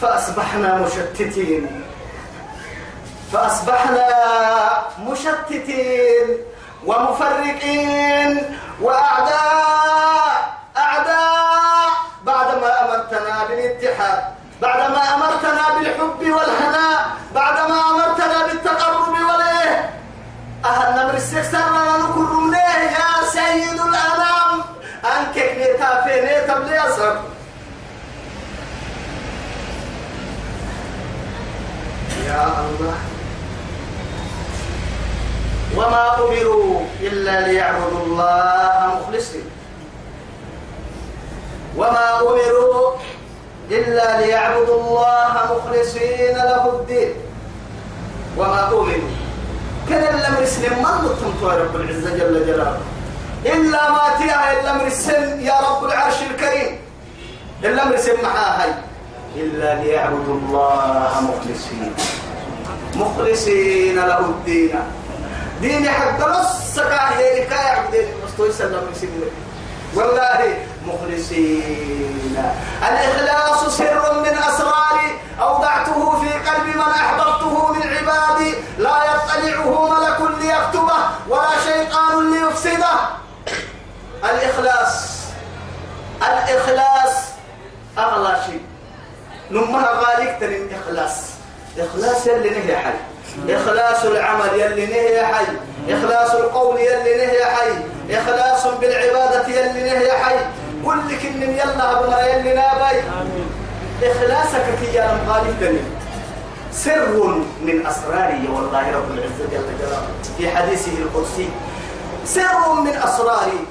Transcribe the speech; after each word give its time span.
فأصبحنا 0.00 0.74
مشتتين. 0.74 1.82
فأصبحنا 3.32 4.08
مشتتين 4.98 6.26
ومفرقين 6.86 8.58
وأعداء 8.80 10.54
أعداء. 10.76 11.90
بعدما 12.24 12.70
أمرتنا 12.84 13.44
بالاتحاد 13.48 14.24
بعدما 14.62 15.14
أمرتنا 15.14 15.78
بالحب 15.78 16.20
والهناء 16.20 17.06
بعدما 17.34 17.90
أمرتنا 17.90 18.46
بالتقرب 18.46 19.08
والإيه. 19.08 19.90
أهل 20.64 21.02
نمر 21.02 21.14
السكسر 21.14 21.58
نكر 21.58 22.56
يا 22.82 23.24
سيد 23.32 23.80
الأنام؟ 23.80 24.64
أنكك 25.04 25.54
نيتا 25.58 26.02
في 26.04 26.20
نيتا 26.20 26.58
بليصر 26.58 27.16
يا 32.26 32.44
الله. 32.44 32.98
وما 35.76 36.04
أمروا 36.18 36.80
إلا 37.00 37.48
ليعبدوا 37.48 38.00
الله 38.06 39.00
مخلصين. 39.00 39.48
وما 41.76 42.20
أمروا 42.20 42.96
إلا 43.70 44.20
ليعبدوا 44.20 44.80
الله 44.80 45.32
مخلصين 45.52 46.36
له 46.36 46.64
الدين. 46.80 47.12
وما 48.36 48.68
أمروا. 48.68 49.12
كان 49.88 50.14
الأمر 50.14 50.44
سلم 50.44 50.82
ما 50.82 50.92
نطمت 51.04 51.42
رب 51.42 51.76
العزة 51.76 52.10
جل 52.16 52.46
جلاله. 52.46 52.78
إلا 53.46 53.90
ما 53.90 54.06
تيها 54.18 54.60
الأمر 54.60 54.86
السن 54.86 55.40
يا 55.40 55.60
رب 55.60 55.84
العرش 55.84 56.18
الكريم. 56.30 56.78
الأمر 57.64 57.96
سن 57.96 58.22
معاهي 58.22 58.72
إلا 59.36 59.74
ليعبدوا 59.74 60.34
الله 60.34 61.12
مخلصين. 61.20 61.94
مخلصين 62.94 63.96
له 63.96 64.18
الدين. 64.18 64.74
دين 65.60 65.88
حق 65.88 66.20
نص 66.28 66.80
كاهي 66.80 67.44
كاي 67.44 67.68
عبد 67.70 68.08
مستوي 68.24 68.52
سلم 68.52 68.88
والله 69.94 70.40
مخلصين. 70.86 72.36
الإخلاص 72.88 73.76
سر 73.76 74.20
من 74.20 74.34
أسراري. 74.38 75.08
أودعته 75.40 76.20
في 76.20 76.30
قلب 76.32 76.66
من 76.76 76.80
أحببته 76.80 77.72
من 77.72 77.82
عبادي. 77.82 78.54
لا 78.78 78.96
يطلعه 79.04 79.88
ملك 79.88 80.20
ليكتبه 80.40 80.98
ولا 81.28 81.54
شيطان 81.64 82.32
ليفسده. 82.32 82.94
الإخلاص. 84.24 84.94
الإخلاص 86.22 87.14
أغلى 87.98 88.36
شيء. 88.46 88.65
نمها 89.50 89.90
غالك 89.92 90.36
تنم 90.40 90.68
إخلاص. 90.80 91.14
إخلاص 91.78 92.26
يلي 92.26 92.50
نهي 92.50 92.76
حي. 92.76 92.92
إخلاص 93.48 94.04
العمل 94.04 94.60
يلي 94.60 94.86
نهي 94.86 95.26
حي. 95.26 95.44
إخلاص 95.88 96.34
القول 96.34 96.80
يلي 96.80 97.16
نهي 97.16 97.44
حي. 97.44 97.72
إخلاص 98.10 98.66
بالعبادة 98.66 99.48
يلي 99.48 99.82
نهي 99.82 100.12
حي. 100.12 100.36
كل 100.84 101.16
كن 101.22 101.42
يلا 101.42 102.00
بما 102.00 102.20
يلي 102.20 102.54
نابي. 102.54 103.02
إخلاصك 104.02 104.64
في 104.80 104.96
يا 104.96 105.18
غالب 105.28 105.80
سر 106.72 107.42
من 107.62 107.86
أسراري 107.86 108.48
والله 108.52 108.96
رب 108.96 109.10
العزة 109.10 109.44
جل 109.52 109.78
جلاله. 109.78 110.08
في 110.38 110.50
حديثه 110.50 110.92
القدسي. 110.98 111.48
سر 112.24 112.72
من 112.72 112.96
أسراري. 112.96 113.66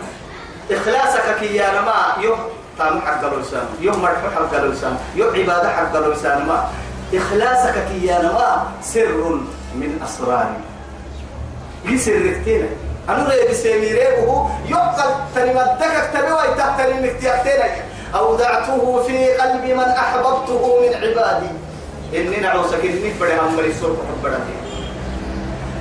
إخلاصك 0.72 1.40
كي 1.40 1.56
يا 1.56 1.82
ما 1.82 2.24
يوم 2.24 2.40
تام 2.78 3.02
حق 3.02 3.26
الإنسان 3.26 3.66
يوم 3.80 4.02
مرح 4.02 4.22
حق 4.36 4.54
الإنسان 4.54 4.98
يوم 5.16 5.36
عبادة 5.36 5.70
حق 5.70 5.96
الإنسان 5.96 6.46
ما 6.46 6.70
إخلاصك 7.14 7.76
يا 8.02 8.22
ما 8.22 8.68
سر 8.82 9.40
من 9.76 10.00
أسراري 10.04 10.58
يسر 11.86 12.34
كتير 12.42 12.70
أنا 13.10 13.24
رأي 13.28 13.48
بسيميره 13.48 14.50
يقل 14.70 15.12
تنمدك 15.36 16.10
تبوي 16.14 16.56
تحتني 16.58 16.94
مكتيرتين 16.94 17.62
أودعته 18.16 19.04
في 19.08 19.34
قلب 19.34 19.64
من 19.64 19.80
أحببته 19.80 20.80
من 20.82 20.94
عبادي. 20.94 21.52
إني 22.16 22.38
نعوسك 22.38 22.86
إني 22.86 23.14
فرح 23.20 23.44
أمري 23.44 23.74
سرق 23.74 23.98
حبرتي 24.10 24.56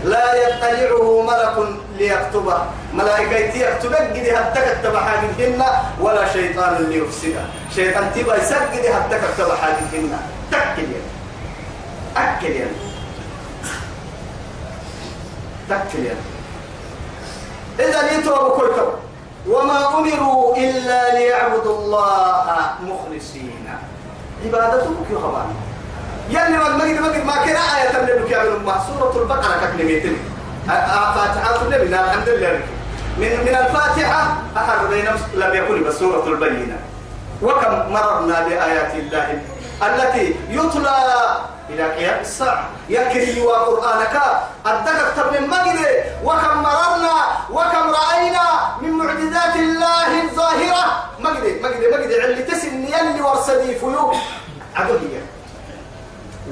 لا 0.04 0.34
يطلعه 0.34 1.22
ملك 1.22 1.56
ليكتبه 1.99 2.59
ملائكة 2.94 3.37
يكتبك 3.56 3.97
قد 3.97 4.28
هدك 4.37 4.78
كتب 4.81 4.97
حاجتهن 4.97 5.65
ولا 6.00 6.32
شيطان 6.32 6.87
ليفسده. 6.91 7.44
شيطان 7.75 8.10
تبا 8.15 8.37
يسجد 8.37 8.84
هدك 8.87 9.21
كتب 9.34 9.50
حاجتهن. 9.62 10.19
تكل 10.50 10.83
يعني 10.83 11.10
أكل 12.16 12.47
يعني 12.47 12.77
تكل 15.71 16.04
يعني 16.04 16.25
إذا 17.78 18.03
ليتوا 18.03 18.49
بكلتوا 18.49 18.93
وما 19.49 19.99
أمروا 19.99 20.56
إلا 20.56 21.19
ليعبدوا 21.19 21.78
الله 21.78 22.75
مخلصين. 22.83 23.65
يا 24.44 25.19
خبان 25.19 25.47
يلي 26.31 26.56
ما 26.59 26.77
مجد 26.77 27.00
مجد 27.00 27.25
ما 27.25 27.44
كنا 27.44 27.59
آية 27.77 27.91
اللي 28.00 28.12
بك 28.12 28.33
من 28.34 28.72
سورة 28.87 29.22
البقرة 29.22 29.54
ككلمتين 29.60 30.19
فاتحة 30.66 31.62
النبي 31.62 31.82
الحمد 31.82 32.28
لله 32.28 32.60
من 33.16 33.30
من 33.47 33.54
الفاتحة 33.54 34.36
أحد 34.56 34.86
بين 34.91 35.06
لم 35.34 35.54
يكن 35.54 35.84
بس 35.84 35.94
سورة 35.94 36.26
البينة. 36.26 36.78
وكم 37.42 37.92
مررنا 37.92 38.41
بآيات 38.48 38.94
الله 38.94 39.42
التي 39.82 40.36
يتلى 40.50 40.97
إلى 41.70 41.82
قيام 41.92 42.20
الساعة. 42.20 42.69
يكري 42.88 43.41
وقرآنك 43.41 44.22
أدك 44.66 45.12
تبن 45.16 45.34
المجد 45.36 45.78
وكم 46.24 46.56
مررنا 46.62 47.16
وكم 47.50 47.86
رأينا 48.00 48.47
من 48.82 48.91
معجزات 48.91 49.56
الله 49.56 50.22
الظاهرة. 50.22 50.84
مجد 51.19 51.44
مجد 51.62 51.82
مجد 51.92 52.12
علي 52.12 52.42
تسن 52.42 52.84
يلي 52.84 53.20
ورسدي 53.20 53.74
فيو 53.74 54.14
عدوية. 54.76 55.22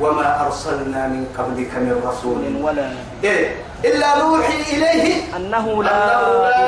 وما 0.00 0.46
أرسلنا 0.46 1.06
من 1.06 1.26
قبلك 1.38 1.72
من 1.74 1.94
رسول. 2.08 2.64
ولا 2.64 2.90
إيه 3.24 3.56
إلا 3.84 4.18
نوحي 4.18 4.60
إليه. 4.72 5.36
أنه 5.36 5.66
لا, 5.84 5.90
أنه 5.90 6.42
لا 6.48 6.58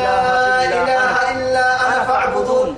إله, 0.64 0.82
إله 0.82 1.14
إلا 1.30 1.66
أنا 1.86 2.04
فاعبدون. 2.04 2.76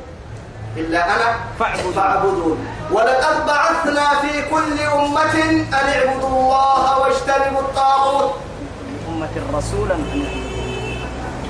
إلا 0.76 1.04
أنا 1.04 1.28
فاعبدون. 1.58 1.92
فاعبدون. 1.92 2.58
ولقد 2.92 3.46
بعثنا 3.46 4.06
في 4.22 4.32
كل 4.50 4.80
أمة 4.94 5.34
أن 5.50 5.86
اعبدوا 5.94 6.28
الله 6.28 6.98
واجتنبوا 7.00 7.60
الطاغوت. 7.60 8.30
أمة 9.08 9.34
رسولا 9.58 9.96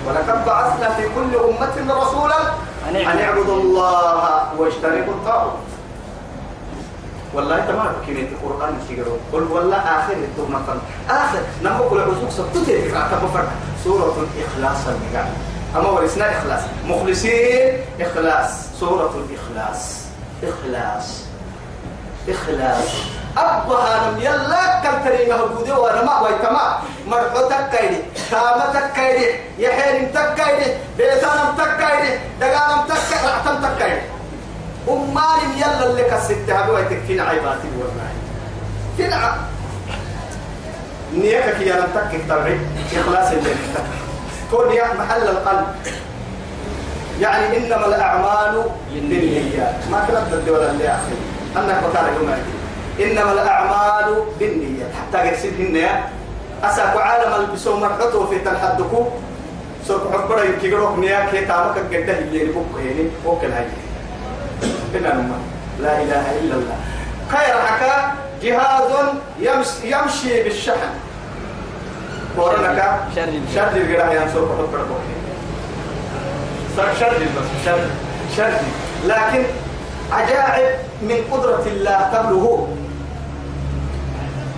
ولقد 0.07 0.39
بعثنا 0.47 0.89
في 0.95 1.03
كل 1.15 1.33
أمة 1.37 1.77
رسولا 2.03 2.39
أن. 2.89 2.97
اعبدوا 2.97 3.57
الله 3.61 4.55
واجتنبوا 4.59 5.15
الطاغوت. 5.15 5.59
والله 7.35 7.59
تمام. 7.61 7.93
كمية 8.07 8.29
القرآن 8.29 8.75
تقرأ 8.89 9.17
قل 9.33 9.43
والله 9.53 9.77
آخر 9.77 10.13
الدوم 10.13 10.63
آخر. 11.11 11.41
نمو 11.63 11.89
كل 11.91 12.01
عزوك 12.01 12.31
سبتت 12.31 12.71
تقرأ 12.71 13.09
تبفر 13.13 13.45
سورة 13.85 14.17
الإخلاص 14.25 14.81
المقام 14.89 15.29
أما 15.77 15.89
ورسنا 15.89 16.39
إخلاص. 16.39 16.61
مخلصين 16.87 17.79
إخلاص. 18.01 18.51
سورة 18.81 19.15
الإخلاص. 19.23 19.83
إخلاص. 20.43 21.07
إخلاص. 22.29 22.89
أبا 23.39 23.75
هانم 23.75 24.21
يلا 24.21 24.81
كم 24.81 25.05
ترينا 25.05 25.35
هبودي 25.35 25.73
وأنا 25.73 26.05
ما 26.05 26.21
ويتما 26.21 26.79
مرحو 27.07 27.49
تكايدي 27.49 27.97
تاما 28.31 28.67
تكايدي 28.75 29.29
يحيرم 29.59 30.07
تكايدي 30.15 30.71
بيتانم 30.99 31.53
تكايدي 31.59 32.19
دقانم 32.41 32.81
تكايدي 32.89 33.27
رعتم 33.27 33.57
تكايدي 33.63 34.01
أمالي 34.89 35.61
يلا 35.61 35.87
اللي 35.91 36.03
كسرت 36.03 36.51
هذا 36.51 36.71
ويتكفين 36.71 37.21
عيباتي 37.21 37.69
والله. 37.79 38.11
فين 38.97 39.15
نيكك 41.15 41.61
يا 41.61 41.77
لم 41.77 41.89
تكك 41.95 42.21
تبعي 42.29 42.59
إخلاص 42.97 43.33
اللي 43.33 43.51
كون 44.51 44.73
يا 44.73 44.95
محل 44.95 45.23
القلب. 45.23 45.67
يعني 47.21 47.57
إنما 47.57 47.87
الأعمال 47.87 48.65
بالنيات 48.93 49.75
ما 49.91 50.27
تدي 50.31 50.51
ولا 50.51 50.71
اللي 50.71 50.89
أخي. 50.89 51.17
أنك 51.57 51.85
بكار 51.85 52.13
يوم 52.21 52.35
إنما 53.01 53.33
الأعمال 53.33 54.25
بالنيات 54.39 54.91
حتى 54.95 55.27
يرسل 55.27 55.49
النية 55.49 56.09
أساك 56.65 56.97
عالم 56.97 57.33
البسوم 57.41 57.81
مرحته 57.81 58.27
في 58.27 58.39
تنحدكو 58.39 59.05
سوف 59.87 60.13
حبرا 60.13 60.45
يمكن 60.45 60.71
يروح 60.73 60.99
نيا 60.99 61.27
كي 61.31 61.45
تامك 61.45 61.79
قده 61.79 62.19
اللي 62.19 62.45
بوك 62.45 62.67
هيني 62.79 63.11
وكل 63.27 63.53
هاي. 63.53 63.67
الماء 64.99 65.41
لا 65.81 66.03
إله 66.03 66.25
إلا 66.41 66.55
الله. 66.55 66.77
خير 67.29 67.55
حكا 67.67 68.15
جهاز 68.43 68.91
يمشي, 69.85 70.43
بالشحن. 70.43 70.93
ورنك 72.37 73.01
شر 73.15 73.29
شر 73.55 73.77
الجراه 73.77 74.13
ينصر 74.13 74.47
صار 76.77 76.89
شر 77.01 77.13
بس 77.19 77.65
شر 77.65 77.79
شر 78.37 78.53
لكن 79.07 79.45
عجائب 80.13 80.79
من 81.03 81.19
قدرة 81.33 81.65
الله 81.67 82.01
تبلغ 82.13 82.67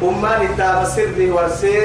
أمان 0.03 0.43
التام 0.43 0.85
سري 0.85 1.31
ورسي 1.31 1.81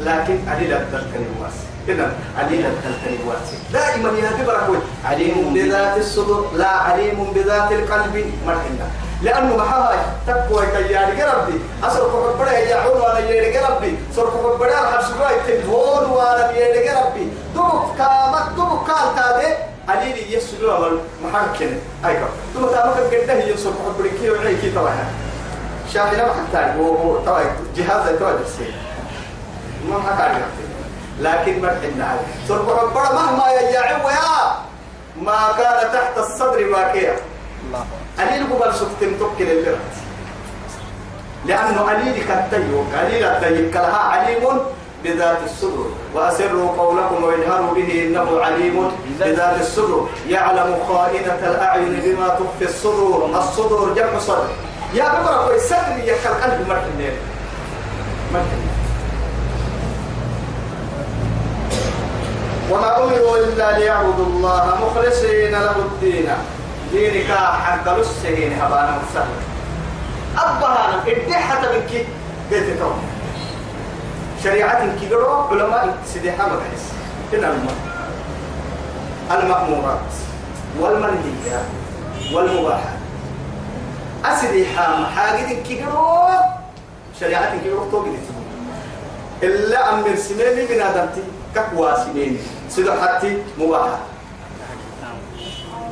لكن 0.00 0.38
عليل 0.48 0.72
الدلتني 0.72 1.26
واسي 1.40 1.71
إذا 1.88 2.12
عليل 2.38 2.66
الدلتني 2.66 3.18
واسي 3.26 3.56
دائما 3.72 4.18
يهدي 4.18 4.44
بركوي 4.46 4.78
عليم 5.04 5.54
بذات 5.54 5.98
الصدور 5.98 6.50
لا 6.56 6.68
عليم 6.68 7.32
بذات 7.34 7.72
القلب. 7.72 8.32
مرحنا 8.46 8.86
لأنه 9.22 9.56
محاي 9.56 9.98
تقوى 10.26 10.66
كياني 10.66 11.24
ربي 11.24 11.60
أصر 11.84 12.02
كفر 12.08 12.34
بڑا 12.38 12.52
يجعون 12.58 13.00
وأنا 13.00 13.18
يدي 13.18 13.58
ربي 13.58 13.98
صر 14.16 14.26
كفر 14.26 14.56
بڑا 14.56 14.78
الحبسوا 14.80 15.30
التلفون 15.30 16.10
وأنا 16.10 16.50
يدي 16.50 16.90
ربي 16.90 17.28
دوك 17.54 17.96
كامت 17.98 18.46
دوك 18.56 18.86
كال 18.86 19.14
تادي. 19.16 19.54
عليل 19.88 20.34
يسلو 20.34 20.76
أول 20.76 20.98
محركين 21.24 21.80
أيكا 22.06 22.28
دوك 22.54 22.70
تامك 22.70 23.14
قده 23.14 23.34
يسر 23.34 23.70
كفر 23.70 23.92
بڑا 23.98 24.10
كي 24.20 24.30
وعي 24.30 24.56
كي 24.56 24.70
طبعا 24.70 24.94
شاهدنا 25.94 26.26
ما 26.26 26.32
حتى. 26.32 26.78
هو 26.78 27.18
طبعا 27.26 27.44
جهاز 27.76 28.18
توجه 28.18 28.40
السيد 28.46 28.74
ما 29.88 30.02
حكى 30.02 30.42
لكن 31.20 31.62
مرحنا 31.62 32.04
عليه. 32.04 32.26
صر 32.48 32.62
كفر 32.62 32.86
بڑا 32.86 33.12
مهما 33.12 33.52
يجعوا 33.52 34.10
يا 34.10 34.56
ما 35.22 35.52
كان 35.58 35.92
تحت 35.92 36.18
الصدر 36.18 36.68
واقيا 36.72 37.16
الله. 37.66 37.84
أليل 38.20 38.42
قبل 38.52 38.74
سكتم 38.74 39.12
تكل 39.20 39.50
اللي 39.50 39.76
لأنه 41.46 41.90
أليل 41.90 42.24
كالتيو 42.28 42.84
أليل 43.00 43.24
التيو 43.24 43.70
كلها 43.70 44.02
عليم 44.12 44.44
بذات 45.04 45.38
الصدور 45.44 45.90
وأسروا 46.14 46.68
قولكم 46.78 47.24
واجهروا 47.24 47.74
به 47.74 47.90
إنه 48.06 48.40
عليم 48.40 48.92
بذات 49.20 49.60
الصدور 49.60 50.08
يعلم 50.28 50.78
خائنة 50.88 51.40
الأعين 51.50 52.00
بما 52.04 52.28
تخفي 52.28 52.64
الصدور 52.64 53.38
الصدور 53.38 53.94
جمع 53.94 54.18
صدر. 54.18 54.48
يا 54.94 55.04
بكرة 55.04 55.46
كويس. 55.46 55.62
سلم 55.62 55.98
يا 56.04 56.14
القلب 56.14 56.68
مرحبا 56.68 57.10
مرحبا 58.32 58.61
وما 62.72 63.04
أمروا 63.04 63.36
إلا 63.36 63.78
ليعبدوا 63.78 64.26
الله 64.26 64.64
مخلصين 64.82 65.52
له 65.52 65.76
الدين. 65.76 66.28
دينك 66.92 67.30
حق 67.64 67.88
السهين 67.88 68.52
هبانا 68.52 68.98
مسهل 69.00 69.28
أبها 70.38 71.02
إدي 71.06 71.34
حتى 71.34 71.66
منك 71.72 72.06
بيت 72.50 72.78
توم. 72.78 73.02
شريعة 74.44 75.00
كيرو 75.00 75.48
علماء 75.50 75.96
سيدي 76.06 76.32
حمد 76.32 76.60
حس 76.72 76.84
الماء 77.32 77.76
المأمورات 79.30 80.12
والمنهيات 80.80 81.68
والمباحات. 82.32 83.00
أسدي 84.24 84.66
حام 84.66 85.06
حاجة 85.06 85.62
كيرو 85.68 86.28
شريعة 87.20 87.56
كيرو 87.62 87.90
توبي 87.90 88.10
إلا 89.42 89.94
أمر 89.94 90.16
سنين 90.16 90.68
من 90.70 90.80
آدمتي 90.80 91.22
كقوا 91.54 92.04
سنين 92.04 92.38
سيدو 92.74 92.92
حتى 92.92 93.42
مباحات 93.58 93.98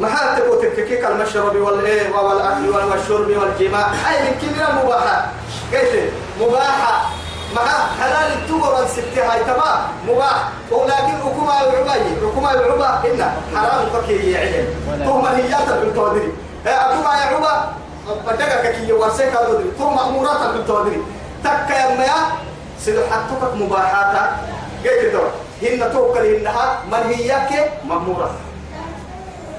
ما 0.01 0.09
حتى 0.09 0.43
تككيك 0.63 1.05
المشرب 1.05 1.57
والإيه 1.57 2.11
والأكل 2.11 2.69
والشرب 2.69 3.29
والجماع. 3.31 3.87
اي 4.09 4.23
من 4.23 4.35
كبيرة 4.43 4.85
مباحة. 4.85 5.27
قلت 5.73 6.13
مباحة. 6.41 7.11
مع 7.57 7.63
حلال 8.01 8.33
التور 8.33 8.83
الستة 8.83 9.33
هاي 9.33 9.45
تمام. 9.45 9.79
مباح. 10.09 10.49
ولكن 10.71 11.15
حكومة 11.25 11.61
العباية 11.63 12.17
حكومة 12.31 12.53
العبا 12.55 12.89
إن 13.11 13.33
حرام 13.57 13.87
فكي 13.93 14.31
يعلم 14.31 14.67
ثم 15.05 15.27
هيات 15.27 15.69
بالتودري 15.69 16.33
حكومة 16.67 17.29
العبا 17.29 17.73
بدك 18.27 18.73
كي 18.77 18.89
يورسك 18.89 19.25
هذا 19.25 19.63
ثم 19.79 19.97
مأمورات 19.97 20.53
بالتودري 20.55 21.03
تك 21.45 21.71
يا 21.71 21.95
ميا 21.99 22.17
سيدو 22.81 23.01
حتوك 23.11 23.55
مباحات 23.55 24.31
قلت 24.85 25.13
دور 25.13 25.31
هن 25.63 25.93
توكل 25.93 26.25
إنها 26.25 26.83
منهيات 26.93 27.51
مأمورات 27.89 28.31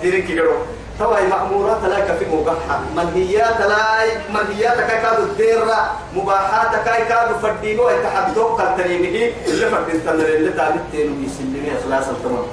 ديرك 0.01 0.30
يقولوا 0.30 0.59
توا 1.00 1.21
مأمورات 1.27 1.83
لا 1.83 2.00
كفي 2.00 2.25
مباحة 2.25 2.80
منهيات 2.95 3.62
لا 3.62 4.06
منهيات 4.33 4.77
كاي 4.77 5.01
كادو 5.01 5.24
الديرة 5.24 5.92
مباحات 6.15 6.86
كاي 6.86 7.06
كادو 7.06 7.39
فردينو 7.39 7.89
يتحدثوا 7.89 8.57
كالتريمه 8.57 9.31
اللي 9.48 9.69
فردين 9.69 10.06
تنر 10.06 10.25
اللي 10.25 10.51
تابت 10.51 10.81
تينو 10.92 11.15
بيسلمي 11.15 11.71
إخلاص 11.80 12.07
التمام 12.07 12.45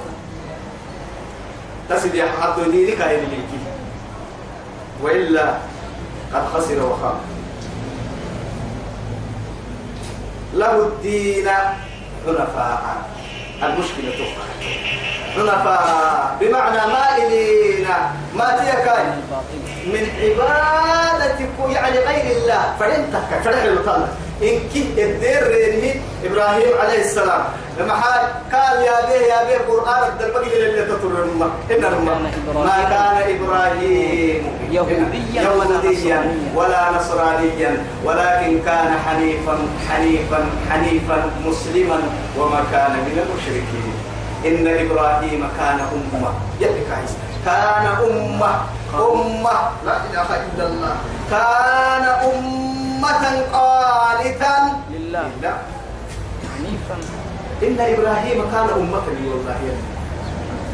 تسد 1.89 2.15
يا 2.15 2.25
حد 2.41 2.61
ديني 2.71 2.91
كاي 2.91 3.17
ليكي 3.19 3.59
وإلا 5.03 5.53
قد 6.33 6.43
خسر 6.53 6.85
وخاب 6.85 7.15
له 10.53 10.77
الدين 10.87 11.49
حنفاء 12.25 12.95
المشكلة 13.63 14.11
تخرج 14.11 14.63
حنفاء 15.35 16.37
بمعنى 16.41 16.93
مائلين 16.93 17.87
ما 18.35 18.57
تيكاي 18.57 19.05
من 19.85 20.07
عبادتك 20.21 21.49
يعني 21.73 21.97
غير 21.97 22.37
الله. 22.37 22.75
فرنتك 22.79 23.41
فرح 23.43 23.63
الوطن 23.63 24.07
إن 24.43 24.59
كي 24.73 24.81
الدير 24.97 25.47
رينه 25.47 26.01
إبراهيم 26.23 26.71
عليه 26.79 27.01
السلام. 27.01 27.43
لما 27.79 27.93
حال 27.93 28.21
قال 28.53 28.77
يا 28.83 28.97
بيه 29.07 29.25
يا 29.33 29.43
بيه 29.43 29.57
القرآن 29.57 30.03
الدربقي 30.09 30.69
اللي 30.69 30.85
تطر 30.85 31.07
الأمة 31.07 31.45
إن 31.71 31.83
الأمة 31.85 32.13
ما 32.55 32.79
كان 32.89 33.17
إبراهيم. 33.35 34.41
يهوديا 34.71 35.49
ولا 35.49 35.75
يهوديا 35.75 36.19
نصرانيا. 36.19 36.19
ولا 36.55 36.91
نصرانيا. 36.97 37.71
ولكن 38.05 38.59
كان 38.65 38.91
حنيفا 39.05 39.55
حنيفا 39.89 40.39
حنيفا 40.69 41.31
مسلما. 41.45 41.99
وما 42.37 42.63
كان 42.71 42.91
من 42.91 43.15
المشركين. 43.23 43.93
إن 44.45 44.67
إبراهيم 44.67 45.41
كان 45.59 45.79
أمة. 45.79 46.31
يلك 46.59 46.87
عيسى 46.97 47.19
كان 47.45 47.85
أمة. 48.07 48.51
أمة. 48.93 49.59
لا 49.85 49.95
إله 50.11 50.29
إلا 50.47 50.67
الله. 50.67 50.95
كان 51.31 52.03
أمة. 52.03 52.78
قانتا. 53.03 54.55
لله. 54.91 55.57
حنيفا. 56.51 56.97
إن 57.63 57.79
إبراهيم 57.79 58.39
كان 58.51 58.69
أمة 58.79 59.07
والله. 59.29 59.61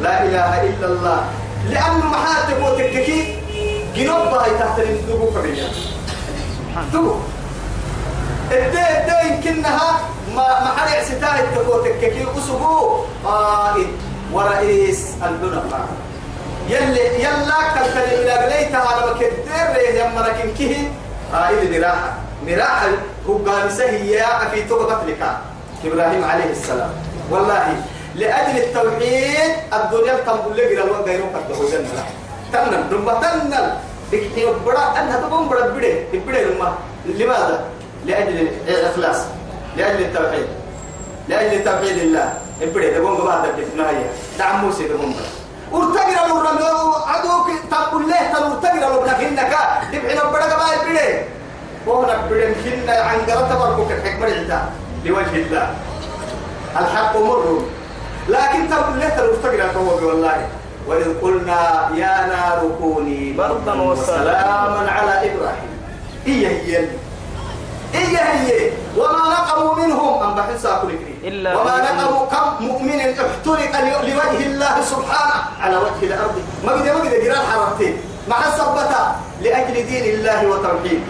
لا 0.01 0.23
إله 0.23 0.51
إلا 0.69 0.87
الله. 0.87 1.19
لأنه 1.69 2.05
محاتب 2.05 2.57
وتككي 2.63 3.19
جنوبها 3.95 4.47
تحت 4.59 4.79
الدبو 4.79 5.25
كبيرة 5.33 5.69
سبحان 6.57 6.85
دبو. 6.93 7.15
الدي 8.51 8.85
الدي 8.97 9.17
يمكنها 9.27 9.99
ما 10.35 10.47
ما 10.63 10.69
حد 10.77 10.89
يعستا 10.93 11.39
التكو 11.39 11.81
تككي 11.81 12.25
أسبو 12.37 12.75
قائد 13.25 13.87
ورئيس 14.33 15.01
الحنفاء. 15.23 15.87
يلي 16.69 17.23
يلا 17.23 17.59
كالتني 17.75 18.13
إلى 18.21 18.31
قليتها 18.31 18.79
على 18.79 19.01
مكدر 19.11 19.69
يمرك 19.99 20.39
كه 20.59 20.73
قائد 21.35 21.61
مراحة 21.75 22.09
مراحة 22.47 22.87
هو 23.27 23.37
قال 23.43 23.71
سهيا 23.71 24.49
في 24.55 24.63
توبة 24.63 25.03
لك 25.07 25.21
إبراهيم 25.85 26.23
عليه 26.23 26.49
السلام. 26.55 26.91
والله 27.31 27.65
لأجل 28.15 28.55
التوحيد 28.63 29.51
الدنيا 29.73 30.15
تنبل 30.23 30.57
لك 30.57 30.71
لو 30.71 30.95
غيرهم 31.03 31.29
قد 31.35 31.43
لا 31.51 32.03
تنن 32.53 32.89
دم 32.89 33.07
تنن. 33.21 33.53
إكتي 34.13 34.45
بڑا 34.65 34.95
أنها 34.95 35.17
تقوم 35.27 35.49
بڑے 35.49 35.91
بڑے 36.13 36.39
لما 36.45 36.69
لماذا؟ 37.05 37.57
لأجل 38.05 38.47
الإخلاص 38.67 39.19
لأجل 39.77 40.01
التوحيد. 40.05 40.47
لأجل 41.29 41.63
توحيد 41.63 41.97
الله 41.97 42.27
بڑے 42.61 42.87
تقوم 42.95 43.17
بما 43.17 43.35
تبدأ 43.43 43.89
هي 43.89 44.05
دعم 44.39 44.65
موسى 44.65 44.87
تقوم 44.87 45.11
بڑا 45.13 45.29
ورتقرا 45.71 46.27
لو 46.27 46.37
رمو 46.41 46.93
عدوك 46.93 47.47
تقول 47.71 48.09
له 48.09 48.21
ترتقرا 48.33 48.89
لو 48.89 49.01
بنكنك 49.01 49.53
تبعنا 49.91 50.23
بڑا 50.23 50.45
قبائل 50.51 50.79
بڑے 50.87 51.07
وهنا 51.87 52.15
بدن 52.29 52.53
كنا 52.65 52.93
عن 52.93 53.17
قرة 53.29 53.45
تبركك 53.49 53.91
الحكمة 53.91 54.27
العتا 54.27 54.59
لوجه 55.05 55.35
الله. 55.35 55.67
الحق 56.79 57.17
مر. 57.17 57.61
لكن 58.29 58.69
تقول 58.69 58.99
له 58.99 59.09
ترتقرا 59.09 59.67
فهو 59.67 60.07
والله. 60.07 60.47
وإذ 60.87 61.21
قلنا 61.21 61.89
يا 61.95 62.25
نار 62.25 62.71
كوني 62.81 63.33
بردا. 63.37 63.73
وسلاما 63.81 64.91
على 64.91 65.13
إبراهيم. 65.29 65.71
إيه 66.27 66.47
هي 66.47 66.89
إيه 67.93 68.17
هي 68.17 68.71
وما 68.97 69.23
نقموا 69.35 69.75
منهم. 69.75 70.23
أن 70.23 70.35
بحثا 70.35 70.79
كل 70.81 70.93
إلا 71.23 71.57
وما 71.57 71.77
نقموا 71.77 72.25
كم 72.25 72.65
مؤمن 72.65 72.99
احترق 72.99 73.73
لوجه 73.81 74.45
الله 74.45 74.81
سبحانه 74.81 75.39
على 75.61 75.75
وجه 75.77 76.01
الأرض. 76.01 76.35
ما 76.65 76.71
قد 76.71 76.85
ما 76.85 77.01
قد 77.01 77.13
جرال 77.23 77.37
حرمتين 77.51 77.97
مع 78.27 78.37
الصبتة 78.47 79.01
لأجل 79.41 79.73
دين 79.73 80.15
الله 80.15 80.47
وتوحيد. 80.47 81.01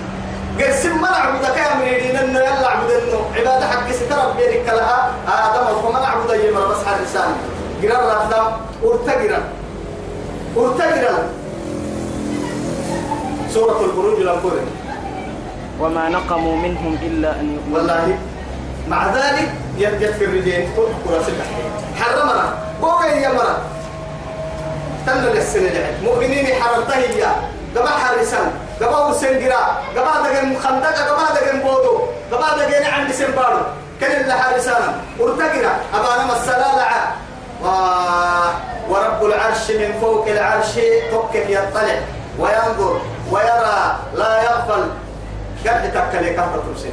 قسم 0.60 1.02
ما 1.02 1.10
نعبدك 1.12 1.58
يا 1.58 1.76
مريدين 1.76 2.16
إنه 2.16 2.40
يلا 2.40 2.68
عبد 2.68 2.92
إنه. 2.92 3.20
عبادة 3.36 3.68
حق 3.68 3.92
ستر 3.92 4.32
بينك 4.38 4.68
لها 4.68 5.12
آدم 5.28 5.86
وما 5.86 6.00
نعبد 6.00 6.30
يمر 6.44 6.68
بس 6.68 6.88
على 6.88 6.96
الإنسان. 6.96 7.30
قرار 7.84 8.04
الأقدام 8.04 8.46
ارتقرا. 8.84 9.42
ارتقرا. 10.58 11.16
سورة 13.54 13.80
البروج 13.86 14.22
الأنفورة 14.22 14.64
وما 15.80 16.10
نقموا 16.10 16.56
منهم 16.56 16.98
إلا 17.02 17.32
أن 17.32 17.56
يؤمنوا. 17.56 17.78
والله 17.78 18.18
مع 18.88 19.14
ذلك 19.14 19.50
يرجع 19.78 20.12
في 20.12 20.26
الرجال 20.26 20.68
تذكر 20.76 21.24
سبح 21.28 21.46
حرمنا 22.00 22.54
بوكا 22.82 23.06
هي 23.06 23.34
مرة. 23.34 23.58
تنو 25.08 25.34
للسنة 25.34 25.70
لعب 25.70 26.04
مؤمنين 26.04 26.48
حرمته 26.62 26.96
هي 26.96 27.26
قبا 27.76 27.90
حرسان 27.90 28.52
قبا 28.82 29.06
وسنجرا 29.06 29.82
قبا 29.98 30.14
دقن 30.24 30.58
خندقة 30.64 31.04
قبا 31.10 31.26
دقن 31.36 31.60
بودو. 31.60 32.00
قبا 32.32 32.58
دقن 32.58 32.86
عند 32.86 33.12
سنبارو. 33.12 33.60
كان 34.02 34.22
اللي 34.22 34.34
حرسانا 34.34 34.96
ارتقنا 35.20 35.72
أبانا 35.94 36.26
مسلالعة 36.26 37.16
و... 37.64 37.68
ورب 38.90 39.26
العرش 39.26 39.72
من 39.72 39.94
فوق 40.02 40.28
العرش. 40.28 40.74
تكك 41.12 41.50
يطلع 41.50 42.00
وينظر. 42.40 43.02
ويرى. 43.32 43.96
لا 44.16 44.44
يغفل. 44.44 44.84
قد 45.68 45.92
تكلي 45.94 46.34
كهرة 46.34 46.64
ترسل 46.68 46.90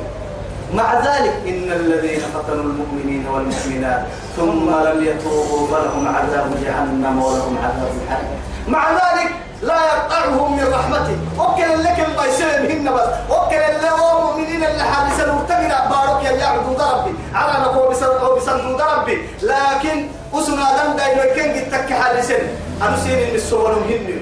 مع 0.74 0.94
ذلك 0.94 1.34
إن 1.46 1.72
الذين 1.72 2.20
فتنوا 2.20 2.64
المؤمنين 2.64 3.26
والمؤمنات 3.28 4.02
ثم 4.36 4.70
لم 4.70 5.04
يتوبوا 5.04 5.66
فلهم 5.66 6.08
عذاب 6.08 6.50
جهنم 6.64 7.22
ولهم 7.22 7.58
عذاب 7.58 7.90
الحريق. 8.04 8.28
مع 8.68 8.90
ذلك 8.90 9.30
لا 9.62 9.74
يقطعهم 9.86 10.56
من 10.56 10.64
رحمته 10.72 11.16
وكل 11.38 11.84
لك 11.84 12.06
البيسين 12.08 12.70
هن 12.70 12.94
بس. 12.94 13.08
وكل 13.30 13.54
اللي 13.54 13.90
هو 13.90 14.26
مؤمنين 14.26 14.64
اللي 14.64 14.82
حادثا 14.82 15.32
مرتقنا 15.32 15.88
بارك 15.90 16.24
يا 16.24 16.30
يعبدوا 16.30 16.92
ربي 16.92 17.14
على 17.34 17.64
نقوم 17.64 17.92
بسنقوا 18.36 18.94
ربي 18.94 19.18
لكن 19.42 20.06
أسنا 20.34 20.84
دم 20.84 20.96
دايما 20.96 21.24
كان 21.36 21.50
قد 21.50 21.70
تك 21.70 21.92
حادثا 21.92 22.36
أنا 22.82 22.96
سين 22.96 23.28
المسوى 23.28 23.72
هن. 23.72 24.21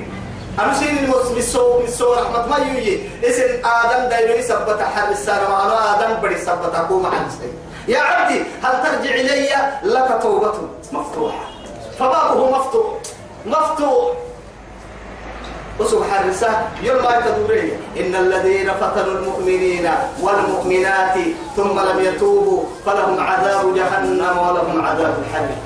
أنا 0.59 0.75
سين 0.75 0.99
المسوى 0.99 1.83
مسوى 1.85 2.17
رحمة 2.17 2.47
ما 2.47 2.59
يجي 2.59 3.01
اسم 3.25 3.43
آدم 3.65 4.09
دايما 4.09 4.35
يثبت 4.35 4.81
حال 4.83 5.13
السنة 5.13 5.43
وأنا 5.43 5.97
آدم 5.97 6.15
بدي 6.23 6.35
ثبت 6.35 6.75
أقوم 6.75 7.07
عن 7.07 7.31
يا 7.89 7.99
عبدي 7.99 8.43
هل 8.63 8.73
ترجع 8.83 9.15
إلي 9.15 9.49
لك 9.83 10.23
توبة؟ 10.23 10.55
مفتوحة. 10.93 11.45
فبابه 11.99 12.51
مفتوح. 12.59 12.87
مفتوح. 13.47 14.13
وسبحان 15.81 16.25
الرسالة 16.25 16.69
يوم 16.83 17.03
ما 17.03 17.21
تدوري 17.21 17.73
إن 18.01 18.15
الذين 18.15 18.71
فتنوا 18.71 19.15
المؤمنين 19.15 19.91
والمؤمنات 20.23 21.19
ثم 21.57 21.81
لم 21.81 22.01
يتوبوا 22.01 22.63
فلهم 22.87 23.21
عذاب 23.21 23.75
جهنم 23.75 24.39
ولهم 24.39 24.87
عذاب 24.87 25.15
الحريق. 25.25 25.59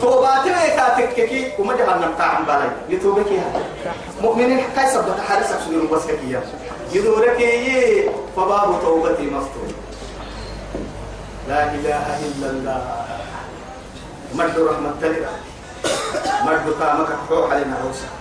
توباتي 0.00 0.50
كاتككي 0.76 1.52
وما 1.58 1.76
جهنم 1.76 2.14
قاعد 2.18 2.46
بالي. 2.46 2.70
يتوبك 2.88 3.30
يا 3.30 3.44
مؤمنين 4.20 4.60
كيف 4.76 4.88
سبت 4.92 5.20
حارسك 5.28 5.58
سنين 5.64 5.88
بس 5.88 6.06
كيا 6.06 6.42
يدورك 6.92 7.40
يي 7.40 8.10
فباب 8.36 8.80
توبتي 8.82 9.22
مفتوح. 9.22 9.68
لا 11.48 11.64
إله 11.74 12.06
إلا 12.26 12.50
الله. 12.50 12.82
مد 14.34 14.58
رحمة 14.58 15.00
الله 15.02 15.34
مد 16.44 16.74
كامك 16.80 17.08
حوح 17.28 17.50
علينا 17.50 17.76
روسك 17.86 18.12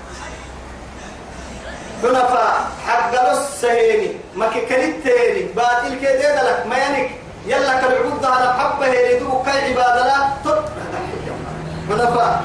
حنفاء 2.01 2.69
حق 2.87 3.31
لص 3.31 3.61
سهيني 3.61 4.11
ما 4.35 4.47
كلت 4.47 4.95
تاني 5.03 5.41
باطل 5.55 5.99
كده 6.01 6.43
لك 6.49 6.65
ما 6.67 6.77
ينك. 6.77 7.09
يلا 7.45 7.81
كالعبود 7.81 8.25
على 8.25 8.53
حبة 8.53 8.87
يدوك 8.87 9.45
كي 9.45 9.51
عبادة 9.51 10.07
لا. 10.07 10.19
حنفاء 11.89 12.43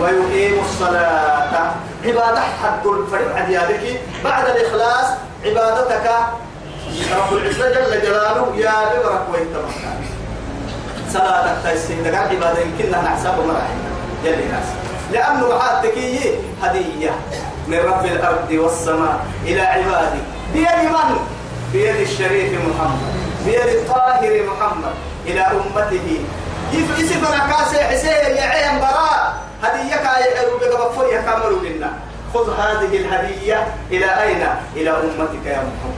ويقيم 0.00 0.64
الصلاة. 0.64 1.72
عبادة 2.04 2.40
حد 2.40 2.86
الفريق 2.86 3.36
عديادك 3.36 4.00
بعد 4.24 4.44
الإخلاص 4.44 5.06
عبادتك. 5.44 6.10
رب 7.16 7.32
العزة 7.32 7.70
جل 7.70 8.02
جلاله 8.02 8.52
يا 8.56 8.74
ببرك 8.92 9.22
ويتمكن 9.32 10.02
صلاتك 11.12 11.56
تيسين 11.64 12.02
دقا 12.02 12.18
عبادة 12.18 12.60
يمكن 12.60 12.90
لها 12.90 13.02
نحساب 13.02 13.34
مراحل 13.46 13.78
يلي 14.24 14.44
ناس. 14.44 14.66
لأنه 15.12 15.58
حاتك 15.58 15.98
هدية 16.62 17.10
من 17.68 17.78
رب 17.78 18.04
الأرض 18.04 18.50
والسماء 18.50 19.26
إلى 19.44 19.60
عبادي. 19.60 20.20
بيد 20.52 20.90
من؟ 20.90 21.16
بيد 21.72 21.96
الشريف 21.96 22.52
محمد. 22.52 23.00
بيد 23.46 23.68
الطاهر 23.68 24.42
محمد 24.46 24.94
إلى 25.26 25.40
أمته. 25.40 26.20
يسف 26.72 27.22
كاسي 27.50 27.84
حسين 27.84 28.36
يا 28.36 28.42
عين 28.42 28.80
براء 28.80 29.34
هديك 29.62 30.04
يعرو 30.36 30.58
بقبفو 30.58 31.02
يكملوا 31.02 31.60
لنا 31.60 31.92
خذ 32.34 32.60
هذه 32.60 32.96
الهدية 32.96 33.74
إلى 33.90 34.22
أين؟ 34.22 34.42
إلى 34.76 34.90
أمتك 34.90 35.46
يا 35.46 35.56
محمد. 35.56 35.96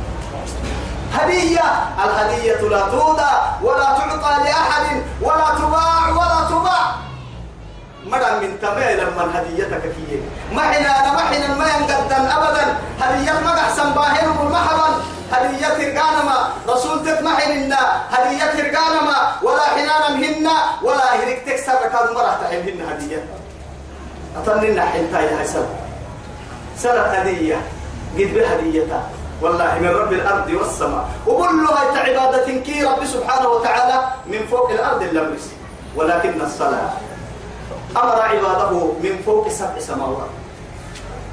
هدية 1.14 1.64
الهدية 2.04 2.61
لا 2.69 2.81
تودى 2.81 3.33
ولا 3.62 3.85
تعطى 3.85 4.45
لأحد 4.45 5.02
ولا 5.23 5.49
تباع 5.59 6.09
ولا 6.09 6.49
تباع. 6.50 6.85
مرة 8.07 8.38
من 8.40 8.59
تمام 8.62 8.97
لما 8.99 9.25
هديتك 9.35 9.81
فيه. 9.81 10.21
ما 10.52 10.62
حنا 10.62 11.12
ما 11.12 11.21
حنا 11.21 11.54
ما 11.54 11.66
ينقدن 11.69 12.26
أبدا. 12.31 12.76
هدية 13.00 13.33
ما 13.33 13.61
أحسن 13.61 13.93
باهر 13.93 14.28
والمحبا 14.40 14.88
هدية 15.33 15.69
ترقانما. 15.69 16.49
رسول 16.69 17.07
تتمحن 17.07 17.52
لنا 17.52 17.81
هدية 18.11 18.45
ترقانما. 18.45 19.16
ولا 19.43 19.62
حنانا 19.62 20.09
مهن 20.09 20.49
ولا 20.83 21.25
هريك 21.25 21.43
تكسر 21.47 21.73
ركاد 21.73 22.12
مرة 22.14 22.38
تحلهن 22.43 22.81
هدية. 22.90 23.25
أطلنا 24.37 24.87
حنتا 24.87 25.21
يا 25.21 25.37
حسن 25.38 25.66
سنة 26.78 27.00
هدية. 27.00 27.57
قد 28.19 28.35
بهديتها 28.35 29.02
والله 29.43 29.78
من 29.78 29.88
رب 29.88 30.12
الأرض 30.12 30.50
والسماء. 30.50 31.09
وكلها 31.26 31.99
عبادة 31.99 32.47
كي 32.66 32.85
رب 32.85 33.04
سبحانه 33.04 33.49
وتعالى 33.49 34.04
من 34.26 34.47
فوق 34.50 34.71
الأرض 34.71 35.02
اللمس 35.02 35.50
ولكن 35.97 36.40
الصلاة. 36.40 36.90
أمر 37.97 38.23
عباده 38.23 38.71
من 39.02 39.23
فوق 39.26 39.49
سبع 39.49 39.78
سماوات. 39.78 40.31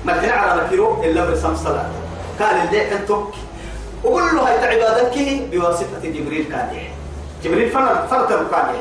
ما 0.05 0.13
على 0.13 0.63
مكيرو 0.63 1.03
إلا 1.03 1.25
برسم 1.25 1.55
صلاة. 1.55 1.89
قال 2.39 2.55
اللي 2.55 2.91
أنتك 2.91 3.33
وكلها 4.03 4.49
عبادتك 4.67 5.17
بواسطة 5.51 6.01
جبريل 6.03 6.45
كان 6.51 6.69
جبريل 7.43 7.69
فرد 7.69 8.07
فرد 8.09 8.27
كان 8.51 8.75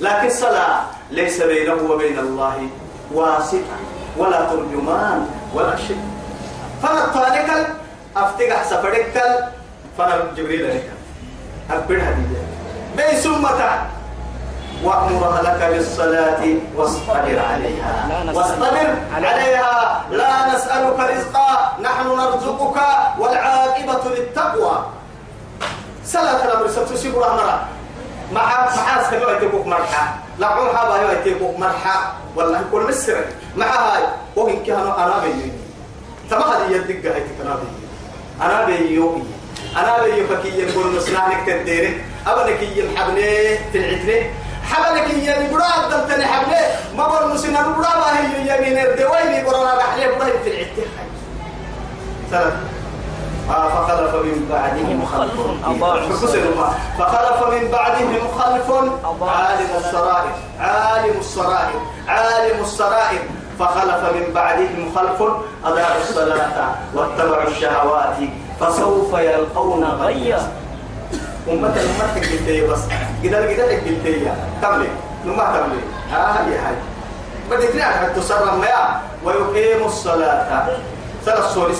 لكن 0.00 0.30
صلاة 0.30 0.80
ليس 1.10 1.42
بينه 1.42 1.74
وبين 1.90 2.18
الله 2.18 2.68
واسطة. 3.14 3.76
ولا 4.16 4.40
ترجمان 4.50 5.26
ولا 5.54 5.76
شيء. 5.76 6.00
فرد 6.82 7.12
طالك 7.14 7.66
أفتقح 8.16 8.62
سفرك 8.64 9.22
فرد 9.98 10.34
جبريل 10.36 10.68
لك 10.68 10.90
أكبر 11.70 12.00
حديثة 12.00 12.42
بين 12.96 13.20
سمتا 13.20 13.86
وأمر 14.84 15.42
لك 15.42 15.60
بالصلاة 15.72 16.42
واصطبر 16.76 17.38
عليها. 17.50 17.92
واصطبر 18.34 18.96
عليها. 19.14 20.04
لا 20.10 20.54
نسألك 20.54 20.98
رزقا. 21.00 21.76
نحن 21.82 22.06
نرزقك 22.08 22.78
والعاقبة 23.18 24.04
للتقوى. 24.16 24.86
سلا 26.04 26.44
الأمر 26.44 26.68
ستسيب 26.68 27.18
رحمة 27.18 27.60
مع 28.32 28.68
مع 28.76 29.10
سنو 29.10 29.28
يتبوك 29.28 29.66
مرحا؟ 29.66 30.04
لعون 30.38 30.76
حابا 30.76 31.12
يتبوك 31.12 31.58
مرحا. 31.58 32.12
والله 32.36 32.64
كل 32.72 32.80
مسر 32.88 33.24
مع 33.56 33.66
هاي. 33.66 34.02
وهن 34.36 34.64
كانوا 34.66 35.04
أنا 35.04 35.18
بيني 35.22 35.52
تما 36.30 36.44
هذه 36.46 36.70
يدق 36.70 37.12
هاي 37.12 37.20
تكنا 37.20 37.58
أنا 38.42 38.64
بيومي 38.66 39.24
أنا 39.76 40.02
بيوكي 40.02 40.48
يقول 40.48 40.96
نصنعك 40.96 41.46
تديرك. 41.46 42.04
أبنك 42.26 42.62
ينحبني 42.62 43.58
في 43.72 43.78
العترة 43.78 44.30
حبلك 44.70 45.08
هي 45.14 45.36
اللي 45.36 45.48
برا 45.54 45.88
دلتني 45.90 46.26
حبله 46.26 46.60
ما 46.96 47.08
بر 47.08 47.26
مسنا 47.34 47.62
برا 47.62 47.92
ما 48.00 48.20
هي 48.20 48.58
يمين 48.58 48.78
الدويني 48.78 49.44
برا 49.44 49.74
رحله 49.74 50.06
برا 50.06 50.24
في 50.44 50.50
العتة 50.50 50.84
ثلاث 52.30 52.52
آه 53.50 53.68
فخلف 53.68 54.14
من 54.14 54.48
بعدهم 54.50 55.06
خلف. 55.06 55.32
فخلف 56.98 57.48
من 57.54 57.70
بعدهم 57.70 58.22
خلف. 58.38 58.70
عالم 59.22 59.70
السرائر. 59.78 60.32
عالم 60.60 61.18
السرائر. 61.20 61.80
عالم 62.08 62.60
السرائر. 62.60 63.22
فخلف 63.58 64.14
من 64.14 64.32
بعدهم 64.34 64.92
خلف. 64.96 65.22
أضاعوا 65.64 66.00
الصلاة 66.00 66.74
واتبعوا 66.94 67.48
الشهوات. 67.48 68.16
فسوف 68.60 69.14
يلقون 69.18 69.84
غيا. 69.84 70.52
أمة 71.50 71.68
أمة 71.68 72.14
قلت 72.14 72.70
بس 72.70 72.80
قدر 73.24 73.46
قلت 73.48 74.06
يا 74.06 74.34
تملي 74.62 74.88
نما 75.26 75.44
تملي 75.44 75.80
ها 76.12 76.46
هي 76.48 76.58
هاي 76.58 76.74
بدك 77.50 77.76
نعرف 77.76 78.16
تسرم 78.16 78.60
ما 78.60 79.00
ويقيم 79.24 79.86
الصلاة 79.86 80.66
ثلاث 81.24 81.54
سوريس 81.54 81.78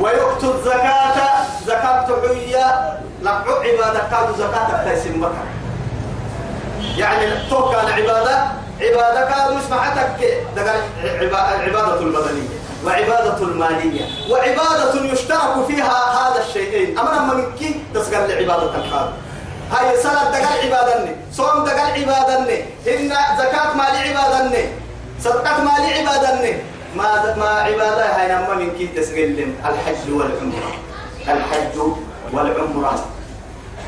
ويؤتوا 0.00 0.54
الزكاة 0.54 1.44
زكاة 1.66 2.06
حية 2.06 2.98
لقوا 3.22 3.62
عبادة 3.64 4.00
كانوا 4.10 4.36
زكاة 4.38 4.84
تيسم 4.84 5.22
مكة 5.22 5.44
يعني 6.96 7.48
توكل 7.50 7.74
العبادة 7.76 8.44
عبادة 8.80 9.24
كانوا 9.30 9.58
اسمعتك 9.60 10.44
العبادة 11.04 12.00
البدنية 12.00 12.55
وعبادة 12.84 13.38
المالية 13.38 14.04
وعبادة 14.30 15.04
يشترك 15.12 15.66
فيها 15.68 15.98
هذا 16.14 16.44
الشيء 16.48 17.00
أما 17.00 17.10
لما 17.10 17.34
نكي 17.34 17.80
تسقل 17.94 18.28
لعبادة 18.28 18.74
الخالق. 18.76 19.12
هاي 19.72 20.02
صلاة 20.02 20.30
دقل 20.30 20.72
عبادني 20.72 21.16
صوم 21.32 21.64
دقل 21.64 21.78
عبادني 21.78 22.64
إن 22.88 23.08
زكاة 23.38 23.74
مال 23.74 24.16
عبادني 24.16 24.64
صدقة 25.20 25.60
مال 25.64 26.08
عبادني. 26.08 26.56
ما 26.96 27.34
ما 27.36 27.48
عبادة 27.48 28.06
هاي 28.16 28.28
نما 28.32 28.54
من 28.54 28.70
كي 28.78 28.86
تسقل 28.86 29.52
الحج 29.64 30.10
والعمرة. 30.10 30.72
الحج 31.28 31.78
والعمرة. 32.32 33.04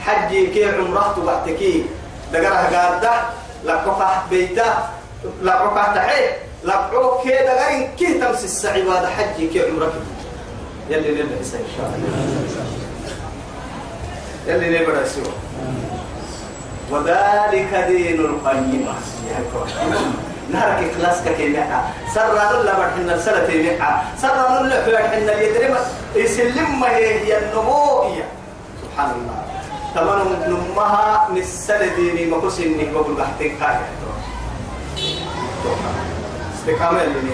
حجي 0.07 0.47
كي 0.47 0.65
عمرة 0.65 1.15
تبعتكي 1.17 1.87
دقرها 2.33 2.91
قادة 2.91 3.13
لقفة 3.65 4.09
بيتة 4.31 4.75
لقفة 5.43 5.95
تحي 5.95 6.25
لقفة 6.69 7.23
كي 7.23 7.37
دقرين 7.49 7.89
كي 7.99 8.09
تمس 8.21 8.45
السعبادة 8.45 9.09
حجي 9.17 9.47
كي 9.49 9.61
عمرة 9.67 9.93
يلي 10.91 11.11
نلبس 11.17 11.55
إن 11.55 11.69
شاء 11.77 11.89
الله 11.95 12.13
يلي 14.47 14.69
نبرا 14.79 15.05
سوى 15.05 15.33
وذلك 16.91 17.73
دين 17.89 18.21
القيمة 18.21 18.95
نهرك 20.53 20.81
إخلاص 20.91 21.19
كيمحا 21.37 21.81
سر 22.15 22.33
الله 22.33 22.73
بحنا 22.73 23.15
السنة 23.15 23.41
تيمحا 23.47 23.93
سر 24.23 24.61
الله 24.61 24.79
بحنا 24.93 25.33
اليدرم 25.33 25.75
يسلم 26.17 26.81
ما 26.81 26.89
هي 26.97 27.39
النموية 27.39 28.25
سبحان 28.83 29.11
الله. 29.11 29.39
تمام 29.95 30.29
نمها 30.49 31.29
نسل 31.37 31.97
ديني. 31.97 32.27
مقص 32.27 32.59
إني 32.59 32.85
بقول 32.93 33.15
بحتك 33.15 33.53
هاي. 33.61 33.77
استقامة 36.69 37.03
اللي 37.03 37.33